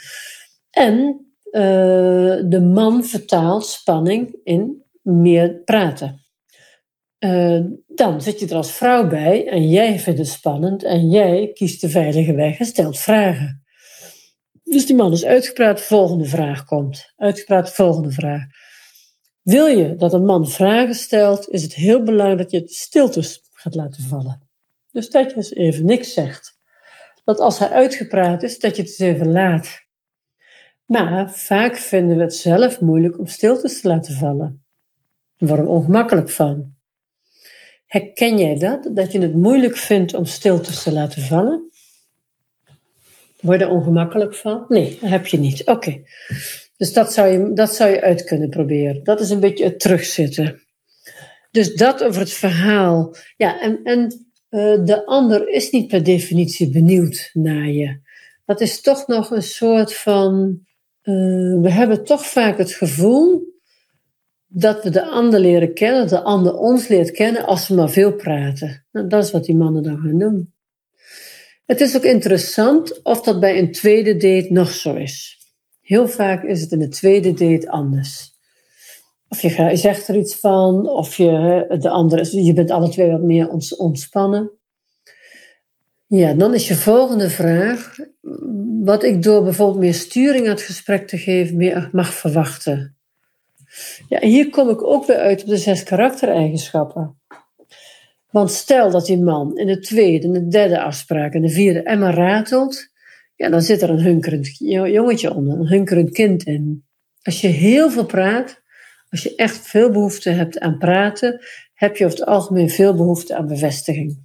En 0.71 1.27
uh, 1.51 1.63
de 2.45 2.61
man 2.73 3.05
vertaalt 3.05 3.67
spanning 3.67 4.37
in 4.45 4.83
meer 5.03 5.63
praten. 5.65 6.23
Uh, 7.19 7.61
dan 7.87 8.23
zit 8.23 8.41
je 8.41 8.47
er 8.49 8.55
als 8.55 8.73
vrouw 8.73 9.09
bij 9.09 9.49
en 9.49 9.69
jij 9.69 9.99
vindt 9.99 10.19
het 10.19 10.29
spannend 10.29 10.83
en 10.83 11.09
jij 11.11 11.51
kiest 11.53 11.81
de 11.81 11.89
veilige 11.89 12.35
weg 12.35 12.59
en 12.59 12.67
stelt 12.67 12.99
vragen. 12.99 13.65
Dus 14.63 14.87
die 14.87 14.97
man 14.97 15.13
is 15.13 15.25
uitgepraat, 15.25 15.81
volgende 15.81 16.25
vraag 16.25 16.65
komt. 16.65 17.13
Uitgepraat, 17.17 17.73
volgende 17.73 18.11
vraag. 18.11 18.43
Wil 19.45 19.67
je 19.67 19.97
dat 19.97 20.13
een 20.13 20.25
man 20.25 20.49
vragen 20.49 20.95
stelt, 20.95 21.49
is 21.49 21.63
het 21.63 21.75
heel 21.75 22.03
belangrijk 22.03 22.39
dat 22.39 22.51
je 22.51 22.63
stiltes 22.75 23.43
gaat 23.53 23.75
laten 23.75 24.03
vallen. 24.03 24.49
Dus 24.93 25.11
dat 25.11 25.31
je 25.31 25.37
eens 25.37 25.55
even 25.55 25.85
niks 25.85 26.13
zegt. 26.13 26.59
Dat 27.25 27.39
als 27.39 27.59
hij 27.59 27.69
uitgepraat 27.69 28.43
is, 28.43 28.59
dat 28.59 28.77
je 28.77 28.83
het 28.83 28.91
eens 28.91 28.99
even 28.99 29.33
laat. 29.33 29.83
Maar 30.85 31.33
vaak 31.33 31.77
vinden 31.77 32.17
we 32.17 32.23
het 32.23 32.35
zelf 32.35 32.81
moeilijk 32.81 33.19
om 33.19 33.27
stiltes 33.27 33.81
te 33.81 33.89
laten 33.89 34.15
vallen. 34.15 34.65
We 35.37 35.47
worden 35.47 35.67
ongemakkelijk 35.67 36.31
van. 36.31 36.75
Herken 37.87 38.39
jij 38.39 38.59
dat? 38.59 38.91
Dat 38.93 39.13
je 39.13 39.21
het 39.21 39.35
moeilijk 39.35 39.77
vindt 39.77 40.15
om 40.15 40.25
stiltes 40.25 40.83
te 40.83 40.93
laten 40.93 41.23
vallen? 41.23 41.71
Word 43.41 43.59
je 43.59 43.65
er 43.65 43.71
ongemakkelijk 43.71 44.35
van? 44.35 44.65
Nee, 44.69 44.99
heb 45.01 45.27
je 45.27 45.39
niet. 45.39 45.67
Oké. 45.67 46.03
Dus 46.77 46.93
dat 46.93 47.13
zou, 47.13 47.29
je, 47.29 47.53
dat 47.53 47.75
zou 47.75 47.91
je 47.91 48.01
uit 48.01 48.25
kunnen 48.25 48.49
proberen. 48.49 49.05
Dat 49.05 49.21
is 49.21 49.31
een 49.31 49.41
beetje 49.41 49.65
het 49.65 49.81
terugzitten. 49.81 50.63
Dus 51.51 51.75
dat 51.75 52.05
over 52.05 52.21
het 52.21 52.33
verhaal. 52.33 53.15
Ja, 53.37 53.61
en, 53.61 53.81
en 53.83 54.03
uh, 54.51 54.85
de 54.85 55.07
ander 55.07 55.49
is 55.49 55.71
niet 55.71 55.89
per 55.89 56.03
definitie 56.03 56.71
benieuwd 56.71 57.31
naar 57.33 57.69
je. 57.69 58.01
Dat 58.45 58.61
is 58.61 58.81
toch 58.81 59.07
nog 59.07 59.31
een 59.31 59.43
soort 59.43 59.95
van. 59.95 60.61
Uh, 61.03 61.61
we 61.61 61.71
hebben 61.71 62.05
toch 62.05 62.27
vaak 62.27 62.59
het 62.59 62.73
gevoel 62.73 63.53
dat 64.47 64.83
we 64.83 64.91
de 64.91 65.07
ander 65.07 65.41
leren 65.41 65.75
kennen, 65.75 66.09
de 66.09 66.23
ander 66.23 66.57
ons 66.57 66.89
leert 66.89 67.11
kennen 67.11 67.47
als 67.47 67.69
we 67.69 67.75
maar 67.75 67.91
veel 67.91 68.13
praten. 68.13 68.87
Nou, 68.93 69.07
dat 69.07 69.25
is 69.25 69.31
wat 69.31 69.45
die 69.45 69.57
mannen 69.57 69.83
dan 69.83 69.99
gaan 69.99 70.19
doen. 70.19 70.53
Het 71.67 71.81
is 71.81 71.97
ook 71.97 72.05
interessant 72.05 73.03
of 73.03 73.23
dat 73.23 73.41
bij 73.41 73.59
een 73.59 73.73
tweede 73.73 74.13
date 74.13 74.47
nog 74.51 74.71
zo 74.71 74.95
is. 74.95 75.39
Heel 75.85 76.09
vaak 76.09 76.43
is 76.43 76.61
het 76.61 76.73
in 76.73 76.79
de 76.79 76.89
tweede 76.89 77.33
date 77.33 77.71
anders. 77.71 78.33
Of 79.29 79.41
je, 79.41 79.71
zegt 79.77 80.09
er 80.09 80.17
iets 80.17 80.37
van, 80.37 80.89
of 80.89 81.17
je, 81.17 81.65
de 81.79 81.89
andere, 81.89 82.45
je 82.45 82.53
bent 82.53 82.71
alle 82.71 82.89
twee 82.89 83.11
wat 83.11 83.23
meer 83.23 83.49
ontspannen. 83.77 84.51
Ja, 86.07 86.33
dan 86.33 86.55
is 86.55 86.69
je 86.69 86.75
volgende 86.75 87.31
vraag, 87.31 87.97
wat 88.83 89.03
ik 89.03 89.23
door 89.23 89.43
bijvoorbeeld 89.43 89.79
meer 89.79 89.95
sturing 89.95 90.45
aan 90.45 90.53
het 90.53 90.63
gesprek 90.63 91.09
te 91.09 91.19
geven, 91.19 91.57
meer 91.57 91.89
mag 91.93 92.15
verwachten. 92.15 92.97
Ja, 94.09 94.21
hier 94.21 94.51
kom 94.51 94.69
ik 94.69 94.83
ook 94.83 95.07
weer 95.07 95.17
uit 95.17 95.43
op 95.43 95.49
de 95.49 95.57
zes 95.57 95.83
karaktereigenschappen. 95.83 97.19
Want 98.31 98.51
stel 98.51 98.91
dat 98.91 99.07
die 99.07 99.23
man 99.23 99.59
in 99.59 99.67
de 99.67 99.79
tweede, 99.79 100.27
en 100.27 100.33
de 100.33 100.49
derde 100.49 100.83
afspraak 100.83 101.35
en 101.35 101.43
de 101.43 101.49
vierde 101.49 101.83
Emma 101.83 102.11
ratelt, 102.11 102.93
ja, 103.35 103.49
dan 103.49 103.63
zit 103.63 103.83
er 103.83 103.91
een 103.91 104.03
hunkerend 104.03 104.57
jongetje 104.59 105.35
onder, 105.35 105.59
een 105.59 105.69
hunkerend 105.69 106.11
kind 106.11 106.43
in. 106.43 106.85
Als 107.23 107.41
je 107.41 107.49
heel 107.49 107.91
veel 107.91 108.07
praat, 108.07 108.63
als 109.09 109.23
je 109.23 109.35
echt 109.35 109.57
veel 109.57 109.91
behoefte 109.91 110.31
hebt 110.31 110.59
aan 110.59 110.79
praten, 110.79 111.41
heb 111.75 111.97
je 111.97 112.05
over 112.05 112.19
het 112.19 112.29
algemeen 112.29 112.71
veel 112.71 112.95
behoefte 112.95 113.37
aan 113.37 113.47
bevestiging. 113.47 114.23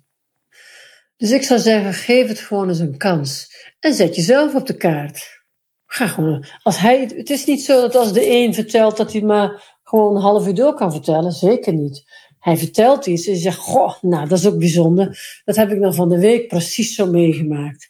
Dus 1.18 1.32
ik 1.32 1.44
zou 1.44 1.60
zeggen, 1.60 1.94
geef 1.94 2.28
het 2.28 2.40
gewoon 2.40 2.68
eens 2.68 2.80
een 2.80 2.98
kans. 2.98 3.48
En 3.80 3.94
zet 3.94 4.16
jezelf 4.16 4.56
op 4.56 4.68
de 4.68 4.78
kaart. 4.78 5.44
Ga 5.86 6.08
gewoon. 6.08 6.46
Als 6.64 6.78
hij, 6.78 7.12
het 7.16 7.30
is 7.30 7.46
niet 7.46 7.62
zo 7.62 7.82
dat 7.82 7.96
als 7.96 8.14
de 8.14 8.30
een 8.30 8.54
vertelt 8.54 8.98
dat 8.98 9.12
hij 9.12 9.22
maar 9.22 9.78
gewoon 9.84 10.16
een 10.16 10.22
half 10.22 10.48
uur 10.48 10.56
door 10.56 10.74
kan 10.74 10.92
vertellen. 10.92 11.32
Zeker 11.32 11.74
niet. 11.74 12.04
Hij 12.40 12.58
vertelt 12.58 13.06
iets 13.06 13.28
en 13.28 13.36
zegt, 13.36 13.58
goh, 13.58 14.02
nou, 14.02 14.28
dat 14.28 14.40
is 14.40 14.48
ook 14.48 14.60
bijzonder. 14.60 15.42
Dat 15.46 15.56
heb 15.56 15.72
ik 15.72 15.80
dan 15.80 15.94
van 15.94 16.10
de 16.10 16.20
week 16.20 16.48
precies 16.48 16.96
zo 16.96 17.06
meegemaakt. 17.06 17.90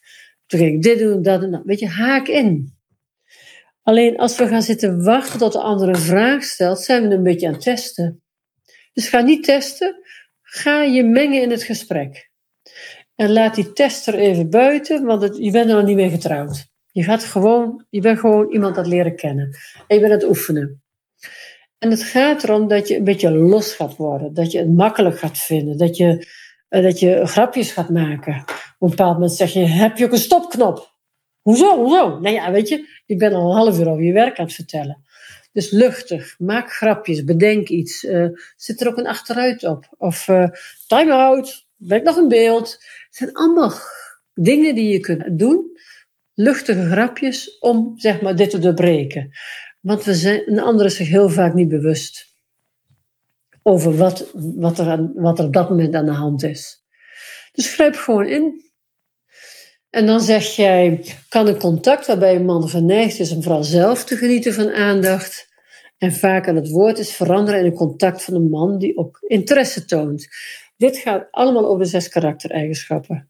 Toen 0.50 0.60
ging 0.60 0.76
ik 0.76 0.82
dit 0.82 1.00
doen, 1.00 1.22
dat 1.22 1.44
en 1.44 1.52
dat. 1.52 1.62
Weet 1.64 1.80
je, 1.80 1.88
haak 1.88 2.28
in. 2.28 2.78
Alleen 3.84 4.18
als 4.18 4.38
we 4.38 4.48
gaan 4.48 4.62
zitten 4.62 5.04
wachten 5.04 5.40
tot 5.40 5.52
de 5.54 5.62
andere 5.62 5.92
een 5.92 6.00
vraag 6.00 6.44
stelt, 6.44 6.80
zijn 6.80 7.08
we 7.08 7.16
een 7.16 7.24
beetje 7.24 7.48
aan 7.48 7.54
het 7.54 7.62
testen. 7.62 8.24
Dus 8.94 9.08
ga 9.08 9.22
niet 9.22 9.44
testen, 9.44 9.96
ga 10.42 10.84
je 10.84 11.04
mengen 11.04 11.42
in 11.42 11.52
het 11.52 11.64
gesprek. 11.64 12.30
En 13.16 13.32
laat 13.32 13.56
die 13.56 13.74
tester 13.74 14.16
even 14.16 14.50
buiten, 14.50 15.06
want 15.06 15.38
je 15.38 15.52
bent 15.52 15.70
er 15.70 15.76
nog 15.76 15.86
niet 15.86 15.96
mee 15.96 16.10
getrouwd. 16.10 16.68
Je, 16.92 17.04
gaat 17.04 17.24
gewoon, 17.24 17.86
je 17.90 18.02
bent 18.02 18.20
gewoon 18.20 18.52
iemand 18.52 18.76
het 18.76 18.88
leren 18.88 19.16
kennen. 19.16 19.58
En 19.88 19.96
je 19.96 20.02
bent 20.02 20.14
aan 20.14 20.20
het 20.20 20.28
oefenen. 20.28 20.84
En 21.78 21.90
het 21.90 22.04
gaat 22.04 22.44
erom 22.44 22.68
dat 22.68 22.88
je 22.88 22.98
een 22.98 23.04
beetje 23.04 23.32
los 23.32 23.74
gaat 23.74 23.96
worden. 23.96 24.34
Dat 24.34 24.52
je 24.52 24.58
het 24.58 24.74
makkelijk 24.74 25.18
gaat 25.18 25.38
vinden. 25.38 25.78
Dat 25.78 25.98
je, 25.98 26.28
dat 26.70 27.00
je 27.00 27.26
grapjes 27.26 27.72
gaat 27.72 27.90
maken. 27.90 28.36
Op 28.38 28.50
een 28.80 28.90
bepaald 28.90 29.14
moment 29.14 29.32
zeg 29.32 29.54
je, 29.54 29.60
heb 29.60 29.98
je 29.98 30.06
ook 30.06 30.12
een 30.12 30.18
stopknop? 30.18 30.98
Hoezo, 31.42 31.78
hoezo? 31.78 32.20
Nou 32.20 32.36
ja, 32.36 32.52
weet 32.52 32.70
je, 32.70 33.02
je 33.06 33.16
bent 33.16 33.34
al 33.34 33.50
een 33.50 33.58
half 33.58 33.80
uur 33.80 33.90
over 33.90 34.04
je 34.04 34.14
werk 34.14 34.40
aan 34.40 34.46
het 34.46 34.54
vertellen. 34.54 35.04
Dus 35.52 35.72
luchtig, 35.72 36.36
maak 36.38 36.72
grapjes, 36.72 37.24
bedenk 37.24 37.70
iets. 37.70 38.04
Uh, 38.04 38.28
zit 38.56 38.82
er 38.82 38.88
ook 38.88 38.98
een 38.98 39.08
achteruit 39.08 39.64
op? 39.64 39.96
Of 39.98 40.28
uh, 40.28 40.48
time-out, 40.88 41.68
werk 41.76 42.04
nog 42.04 42.16
een 42.16 42.28
beeld. 42.28 42.72
Het 42.72 43.16
zijn 43.16 43.34
allemaal 43.34 43.74
dingen 44.34 44.76
die 44.76 44.92
je 44.92 45.00
kunt 45.00 45.40
doen. 45.40 45.78
Luchtige 46.34 46.90
grapjes 46.90 47.58
om, 47.60 47.94
zeg 47.96 48.22
maar, 48.22 48.36
dit 48.36 48.50
te 48.50 48.60
doorbreken. 48.60 49.32
Want 49.82 50.04
we 50.04 50.14
zijn, 50.14 50.52
een 50.52 50.60
ander 50.60 50.86
is 50.86 50.96
zich 50.96 51.08
heel 51.08 51.30
vaak 51.30 51.54
niet 51.54 51.68
bewust 51.68 52.29
over 53.70 53.98
wat, 53.98 54.32
wat, 54.34 54.80
er, 54.80 55.12
wat 55.14 55.40
er 55.40 55.46
op 55.46 55.54
dat 55.54 55.70
moment 55.70 55.96
aan 55.96 56.06
de 56.06 56.12
hand 56.12 56.44
is. 56.44 56.84
Dus 57.52 57.74
grijp 57.74 57.96
gewoon 57.96 58.28
in. 58.28 58.62
En 59.90 60.06
dan 60.06 60.22
zeg 60.22 60.56
jij, 60.56 61.04
kan 61.30 61.48
een 61.48 61.58
contact 61.58 62.08
waarbij 62.08 62.36
een 62.36 62.46
man 62.46 62.70
geneigd 62.70 63.20
is 63.20 63.32
om 63.32 63.44
vooral 63.44 63.64
zelf 63.64 64.04
te 64.04 64.16
genieten 64.16 64.54
van 64.54 64.72
aandacht 64.72 65.48
en 65.98 66.14
vaak 66.14 66.48
aan 66.48 66.56
het 66.56 66.70
woord 66.70 66.98
is 66.98 67.12
veranderen 67.12 67.60
in 67.60 67.66
een 67.66 67.74
contact 67.74 68.24
van 68.24 68.34
een 68.34 68.50
man 68.50 68.78
die 68.78 68.98
ook 68.98 69.20
interesse 69.28 69.86
toont. 69.86 70.28
Dit 70.78 70.98
gaat 70.98 71.28
allemaal 71.32 71.68
over 71.68 71.86
zes 71.86 72.10
karaktereigenschappen. 72.10 73.30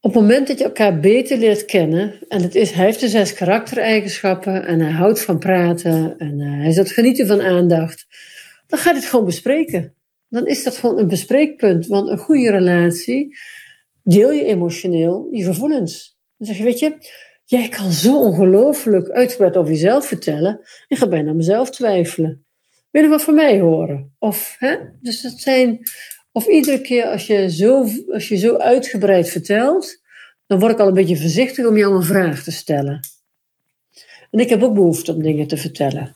Op 0.00 0.14
het 0.14 0.22
moment 0.22 0.46
dat 0.48 0.58
je 0.58 0.64
elkaar 0.64 1.00
beter 1.00 1.38
leert 1.38 1.64
kennen, 1.64 2.18
en 2.28 2.42
het 2.42 2.54
is, 2.54 2.70
hij 2.70 2.84
heeft 2.84 3.00
de 3.00 3.08
zes 3.08 3.34
karaktereigenschappen 3.34 4.66
en 4.66 4.80
hij 4.80 4.92
houdt 4.92 5.22
van 5.22 5.38
praten 5.38 6.18
en 6.18 6.40
uh, 6.40 6.62
hij 6.62 6.72
zult 6.72 6.90
genieten 6.90 7.26
van 7.26 7.42
aandacht, 7.42 8.06
dan 8.66 8.78
ga 8.78 8.90
je 8.90 8.96
het 8.96 9.04
gewoon 9.04 9.24
bespreken. 9.24 9.94
Dan 10.28 10.46
is 10.46 10.64
dat 10.64 10.76
gewoon 10.76 10.98
een 10.98 11.08
bespreekpunt, 11.08 11.86
want 11.86 12.08
een 12.08 12.18
goede 12.18 12.50
relatie 12.50 13.36
deel 14.02 14.32
je 14.32 14.44
emotioneel 14.44 15.28
je 15.30 15.44
gevoelens. 15.44 16.18
Dan 16.36 16.46
zeg 16.46 16.56
je, 16.56 16.64
weet 16.64 16.78
je, 16.78 16.96
jij 17.44 17.68
kan 17.68 17.92
zo 17.92 18.20
ongelooflijk 18.20 19.10
uitgebreid 19.10 19.56
over 19.56 19.72
jezelf 19.72 20.06
vertellen 20.06 20.60
en 20.88 20.96
ga 20.96 21.08
bijna 21.08 21.32
mezelf 21.32 21.70
twijfelen. 21.70 22.46
Wil 22.90 23.02
je 23.02 23.08
wat 23.08 23.22
van 23.22 23.34
mij 23.34 23.60
horen? 23.60 24.14
Of, 24.18 24.56
hè? 24.58 24.76
Dus 25.00 25.20
dat 25.20 25.32
zijn 25.32 25.80
of 26.32 26.46
iedere 26.46 26.80
keer 26.80 27.04
als 27.04 27.26
je, 27.26 27.50
zo, 27.50 27.86
als 28.12 28.28
je 28.28 28.36
zo 28.36 28.56
uitgebreid 28.56 29.28
vertelt, 29.28 30.02
dan 30.46 30.58
word 30.58 30.72
ik 30.72 30.78
al 30.78 30.88
een 30.88 30.94
beetje 30.94 31.16
voorzichtig 31.16 31.66
om 31.66 31.76
jou 31.76 31.94
een 31.94 32.02
vraag 32.02 32.42
te 32.42 32.52
stellen. 32.52 33.00
En 34.30 34.40
ik 34.40 34.48
heb 34.48 34.62
ook 34.62 34.74
behoefte 34.74 35.14
om 35.14 35.22
dingen 35.22 35.46
te 35.46 35.56
vertellen. 35.56 36.12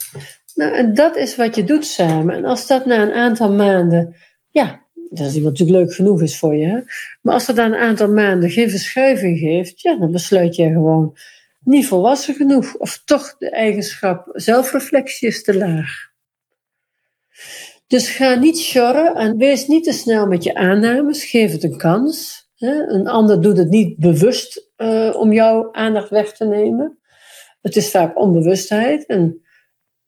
Nou, 0.59 0.73
en 0.73 0.95
dat 0.95 1.17
is 1.17 1.37
wat 1.37 1.55
je 1.55 1.65
doet 1.65 1.87
samen. 1.87 2.35
En 2.35 2.45
als 2.45 2.67
dat 2.67 2.87
na 2.87 3.03
een 3.03 3.13
aantal 3.13 3.53
maanden, 3.53 4.17
ja, 4.51 4.83
dat 5.11 5.27
is 5.27 5.35
natuurlijk 5.35 5.79
leuk 5.79 5.95
genoeg 5.95 6.23
is 6.23 6.39
voor 6.39 6.55
je, 6.57 6.67
hè? 6.67 6.81
maar 7.23 7.35
als 7.35 7.47
dat 7.47 7.57
na 7.57 7.65
een 7.65 7.75
aantal 7.75 8.09
maanden 8.09 8.51
geen 8.51 8.71
verschuiving 8.71 9.39
geeft, 9.39 9.81
ja, 9.81 9.97
dan 9.97 10.11
besluit 10.11 10.57
je 10.57 10.69
gewoon 10.69 11.17
niet 11.61 11.87
volwassen 11.87 12.35
genoeg. 12.35 12.75
Of 12.75 13.03
toch 13.05 13.37
de 13.39 13.51
eigenschap 13.51 14.29
zelfreflectie 14.33 15.29
is 15.29 15.43
te 15.43 15.57
laag. 15.57 16.11
Dus 17.87 18.09
ga 18.09 18.35
niet 18.35 18.59
sjorren 18.59 19.15
en 19.15 19.37
wees 19.37 19.67
niet 19.67 19.85
te 19.85 19.93
snel 19.93 20.27
met 20.27 20.45
je 20.45 20.55
aannames. 20.55 21.25
Geef 21.25 21.53
het 21.53 21.63
een 21.63 21.77
kans. 21.77 22.47
Een 22.59 23.09
ander 23.09 23.43
doet 23.43 23.57
het 23.57 23.69
niet 23.69 23.97
bewust 23.97 24.71
uh, 24.77 25.15
om 25.17 25.33
jouw 25.33 25.73
aandacht 25.73 26.11
weg 26.11 26.33
te 26.33 26.45
nemen. 26.45 26.99
Het 27.61 27.77
is 27.77 27.91
vaak 27.91 28.19
onbewustheid. 28.19 29.07
En 29.07 29.43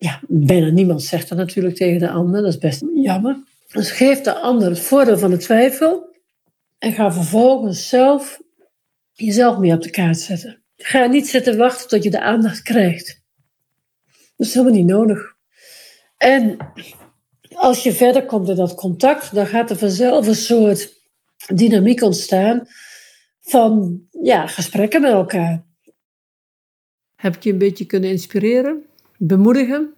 ja, 0.01 0.21
bijna 0.29 0.71
niemand 0.71 1.03
zegt 1.03 1.29
dat 1.29 1.39
natuurlijk 1.39 1.77
tegen 1.77 1.99
de 1.99 2.11
ander. 2.11 2.43
Dat 2.43 2.53
is 2.53 2.59
best 2.59 2.85
jammer. 2.95 3.43
Dus 3.73 3.91
geef 3.91 4.21
de 4.21 4.35
ander 4.35 4.69
het 4.69 4.81
voordeel 4.81 5.19
van 5.19 5.31
de 5.31 5.37
twijfel. 5.37 6.17
En 6.79 6.93
ga 6.93 7.13
vervolgens 7.13 7.89
zelf 7.89 8.41
jezelf 9.13 9.59
meer 9.59 9.75
op 9.75 9.83
de 9.83 9.91
kaart 9.91 10.19
zetten. 10.19 10.63
Ga 10.77 11.07
niet 11.07 11.29
zitten 11.29 11.57
wachten 11.57 11.89
tot 11.89 12.03
je 12.03 12.11
de 12.11 12.21
aandacht 12.21 12.63
krijgt. 12.63 13.23
Dat 14.37 14.47
is 14.47 14.55
helemaal 14.55 14.75
niet 14.75 14.87
nodig. 14.87 15.35
En 16.17 16.57
als 17.55 17.83
je 17.83 17.93
verder 17.93 18.27
komt 18.27 18.49
in 18.49 18.57
dat 18.57 18.75
contact, 18.75 19.35
dan 19.35 19.47
gaat 19.47 19.71
er 19.71 19.79
vanzelf 19.79 20.27
een 20.27 20.35
soort 20.35 20.93
dynamiek 21.55 22.03
ontstaan 22.03 22.69
van 23.41 24.01
ja, 24.23 24.47
gesprekken 24.47 25.01
met 25.01 25.13
elkaar. 25.13 25.65
Heb 27.17 27.37
ik 27.37 27.43
je 27.43 27.53
een 27.53 27.59
beetje 27.59 27.87
kunnen 27.87 28.11
inspireren? 28.11 28.85
Bemoedigen? 29.23 29.93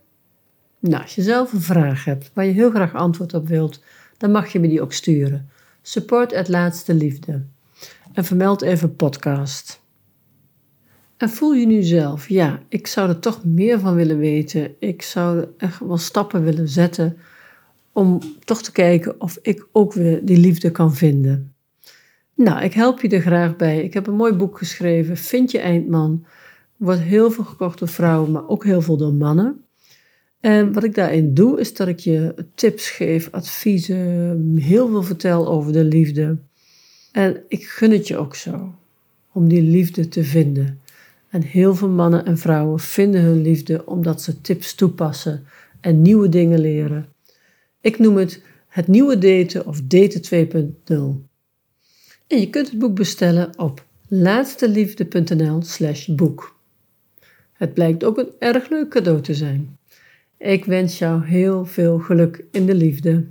Nou, 0.78 1.02
als 1.02 1.14
je 1.14 1.22
zelf 1.22 1.52
een 1.52 1.60
vraag 1.60 2.04
hebt 2.04 2.30
waar 2.34 2.44
je 2.44 2.52
heel 2.52 2.70
graag 2.70 2.94
antwoord 2.94 3.34
op 3.34 3.48
wilt, 3.48 3.82
dan 4.16 4.30
mag 4.30 4.52
je 4.52 4.60
me 4.60 4.68
die 4.68 4.82
ook 4.82 4.92
sturen. 4.92 5.48
Support 5.82 6.34
het 6.34 6.48
laatste 6.48 6.94
liefde. 6.94 7.42
En 8.12 8.24
vermeld 8.24 8.62
even 8.62 8.96
podcast. 8.96 9.80
En 11.16 11.30
voel 11.30 11.52
je 11.52 11.66
nu 11.66 11.82
zelf, 11.82 12.28
ja, 12.28 12.62
ik 12.68 12.86
zou 12.86 13.08
er 13.08 13.18
toch 13.18 13.44
meer 13.44 13.80
van 13.80 13.94
willen 13.94 14.18
weten. 14.18 14.74
Ik 14.78 15.02
zou 15.02 15.46
echt 15.56 15.78
wel 15.80 15.98
stappen 15.98 16.44
willen 16.44 16.68
zetten 16.68 17.16
om 17.92 18.20
toch 18.44 18.62
te 18.62 18.72
kijken 18.72 19.20
of 19.20 19.38
ik 19.42 19.66
ook 19.72 19.92
weer 19.92 20.24
die 20.24 20.38
liefde 20.38 20.70
kan 20.70 20.94
vinden. 20.94 21.54
Nou, 22.34 22.62
ik 22.62 22.72
help 22.72 23.00
je 23.00 23.08
er 23.08 23.20
graag 23.20 23.56
bij. 23.56 23.82
Ik 23.82 23.94
heb 23.94 24.06
een 24.06 24.14
mooi 24.14 24.32
boek 24.32 24.58
geschreven, 24.58 25.16
Vind 25.16 25.50
je 25.50 25.58
eindman. 25.58 26.26
Wordt 26.82 27.00
heel 27.00 27.30
veel 27.30 27.44
gekocht 27.44 27.78
door 27.78 27.88
vrouwen, 27.88 28.30
maar 28.30 28.48
ook 28.48 28.64
heel 28.64 28.82
veel 28.82 28.96
door 28.96 29.14
mannen. 29.14 29.64
En 30.40 30.72
wat 30.72 30.84
ik 30.84 30.94
daarin 30.94 31.34
doe, 31.34 31.60
is 31.60 31.74
dat 31.74 31.88
ik 31.88 31.98
je 31.98 32.34
tips 32.54 32.90
geef, 32.90 33.28
adviezen, 33.30 34.56
heel 34.56 34.88
veel 34.88 35.02
vertel 35.02 35.48
over 35.48 35.72
de 35.72 35.84
liefde. 35.84 36.38
En 37.12 37.42
ik 37.48 37.64
gun 37.66 37.90
het 37.90 38.08
je 38.08 38.16
ook 38.16 38.34
zo, 38.34 38.74
om 39.32 39.48
die 39.48 39.62
liefde 39.62 40.08
te 40.08 40.24
vinden. 40.24 40.80
En 41.28 41.42
heel 41.42 41.74
veel 41.74 41.88
mannen 41.88 42.24
en 42.24 42.38
vrouwen 42.38 42.80
vinden 42.80 43.20
hun 43.20 43.42
liefde 43.42 43.86
omdat 43.86 44.22
ze 44.22 44.40
tips 44.40 44.74
toepassen 44.74 45.44
en 45.80 46.02
nieuwe 46.02 46.28
dingen 46.28 46.58
leren. 46.60 47.06
Ik 47.80 47.98
noem 47.98 48.16
het 48.16 48.42
het 48.68 48.86
nieuwe 48.86 49.18
daten 49.18 49.66
of 49.66 49.80
daten 49.82 50.22
2.0. 50.22 50.92
En 52.26 52.40
je 52.40 52.50
kunt 52.50 52.70
het 52.70 52.78
boek 52.78 52.94
bestellen 52.94 53.58
op 53.58 53.84
laatsteliefde.nl/slash 54.08 56.06
boek. 56.06 56.60
Het 57.62 57.74
blijkt 57.74 58.04
ook 58.04 58.18
een 58.18 58.32
erg 58.38 58.68
leuk 58.68 58.88
cadeau 58.88 59.20
te 59.20 59.34
zijn. 59.34 59.78
Ik 60.38 60.64
wens 60.64 60.98
jou 60.98 61.24
heel 61.24 61.64
veel 61.64 61.98
geluk 61.98 62.44
in 62.50 62.66
de 62.66 62.74
liefde. 62.74 63.26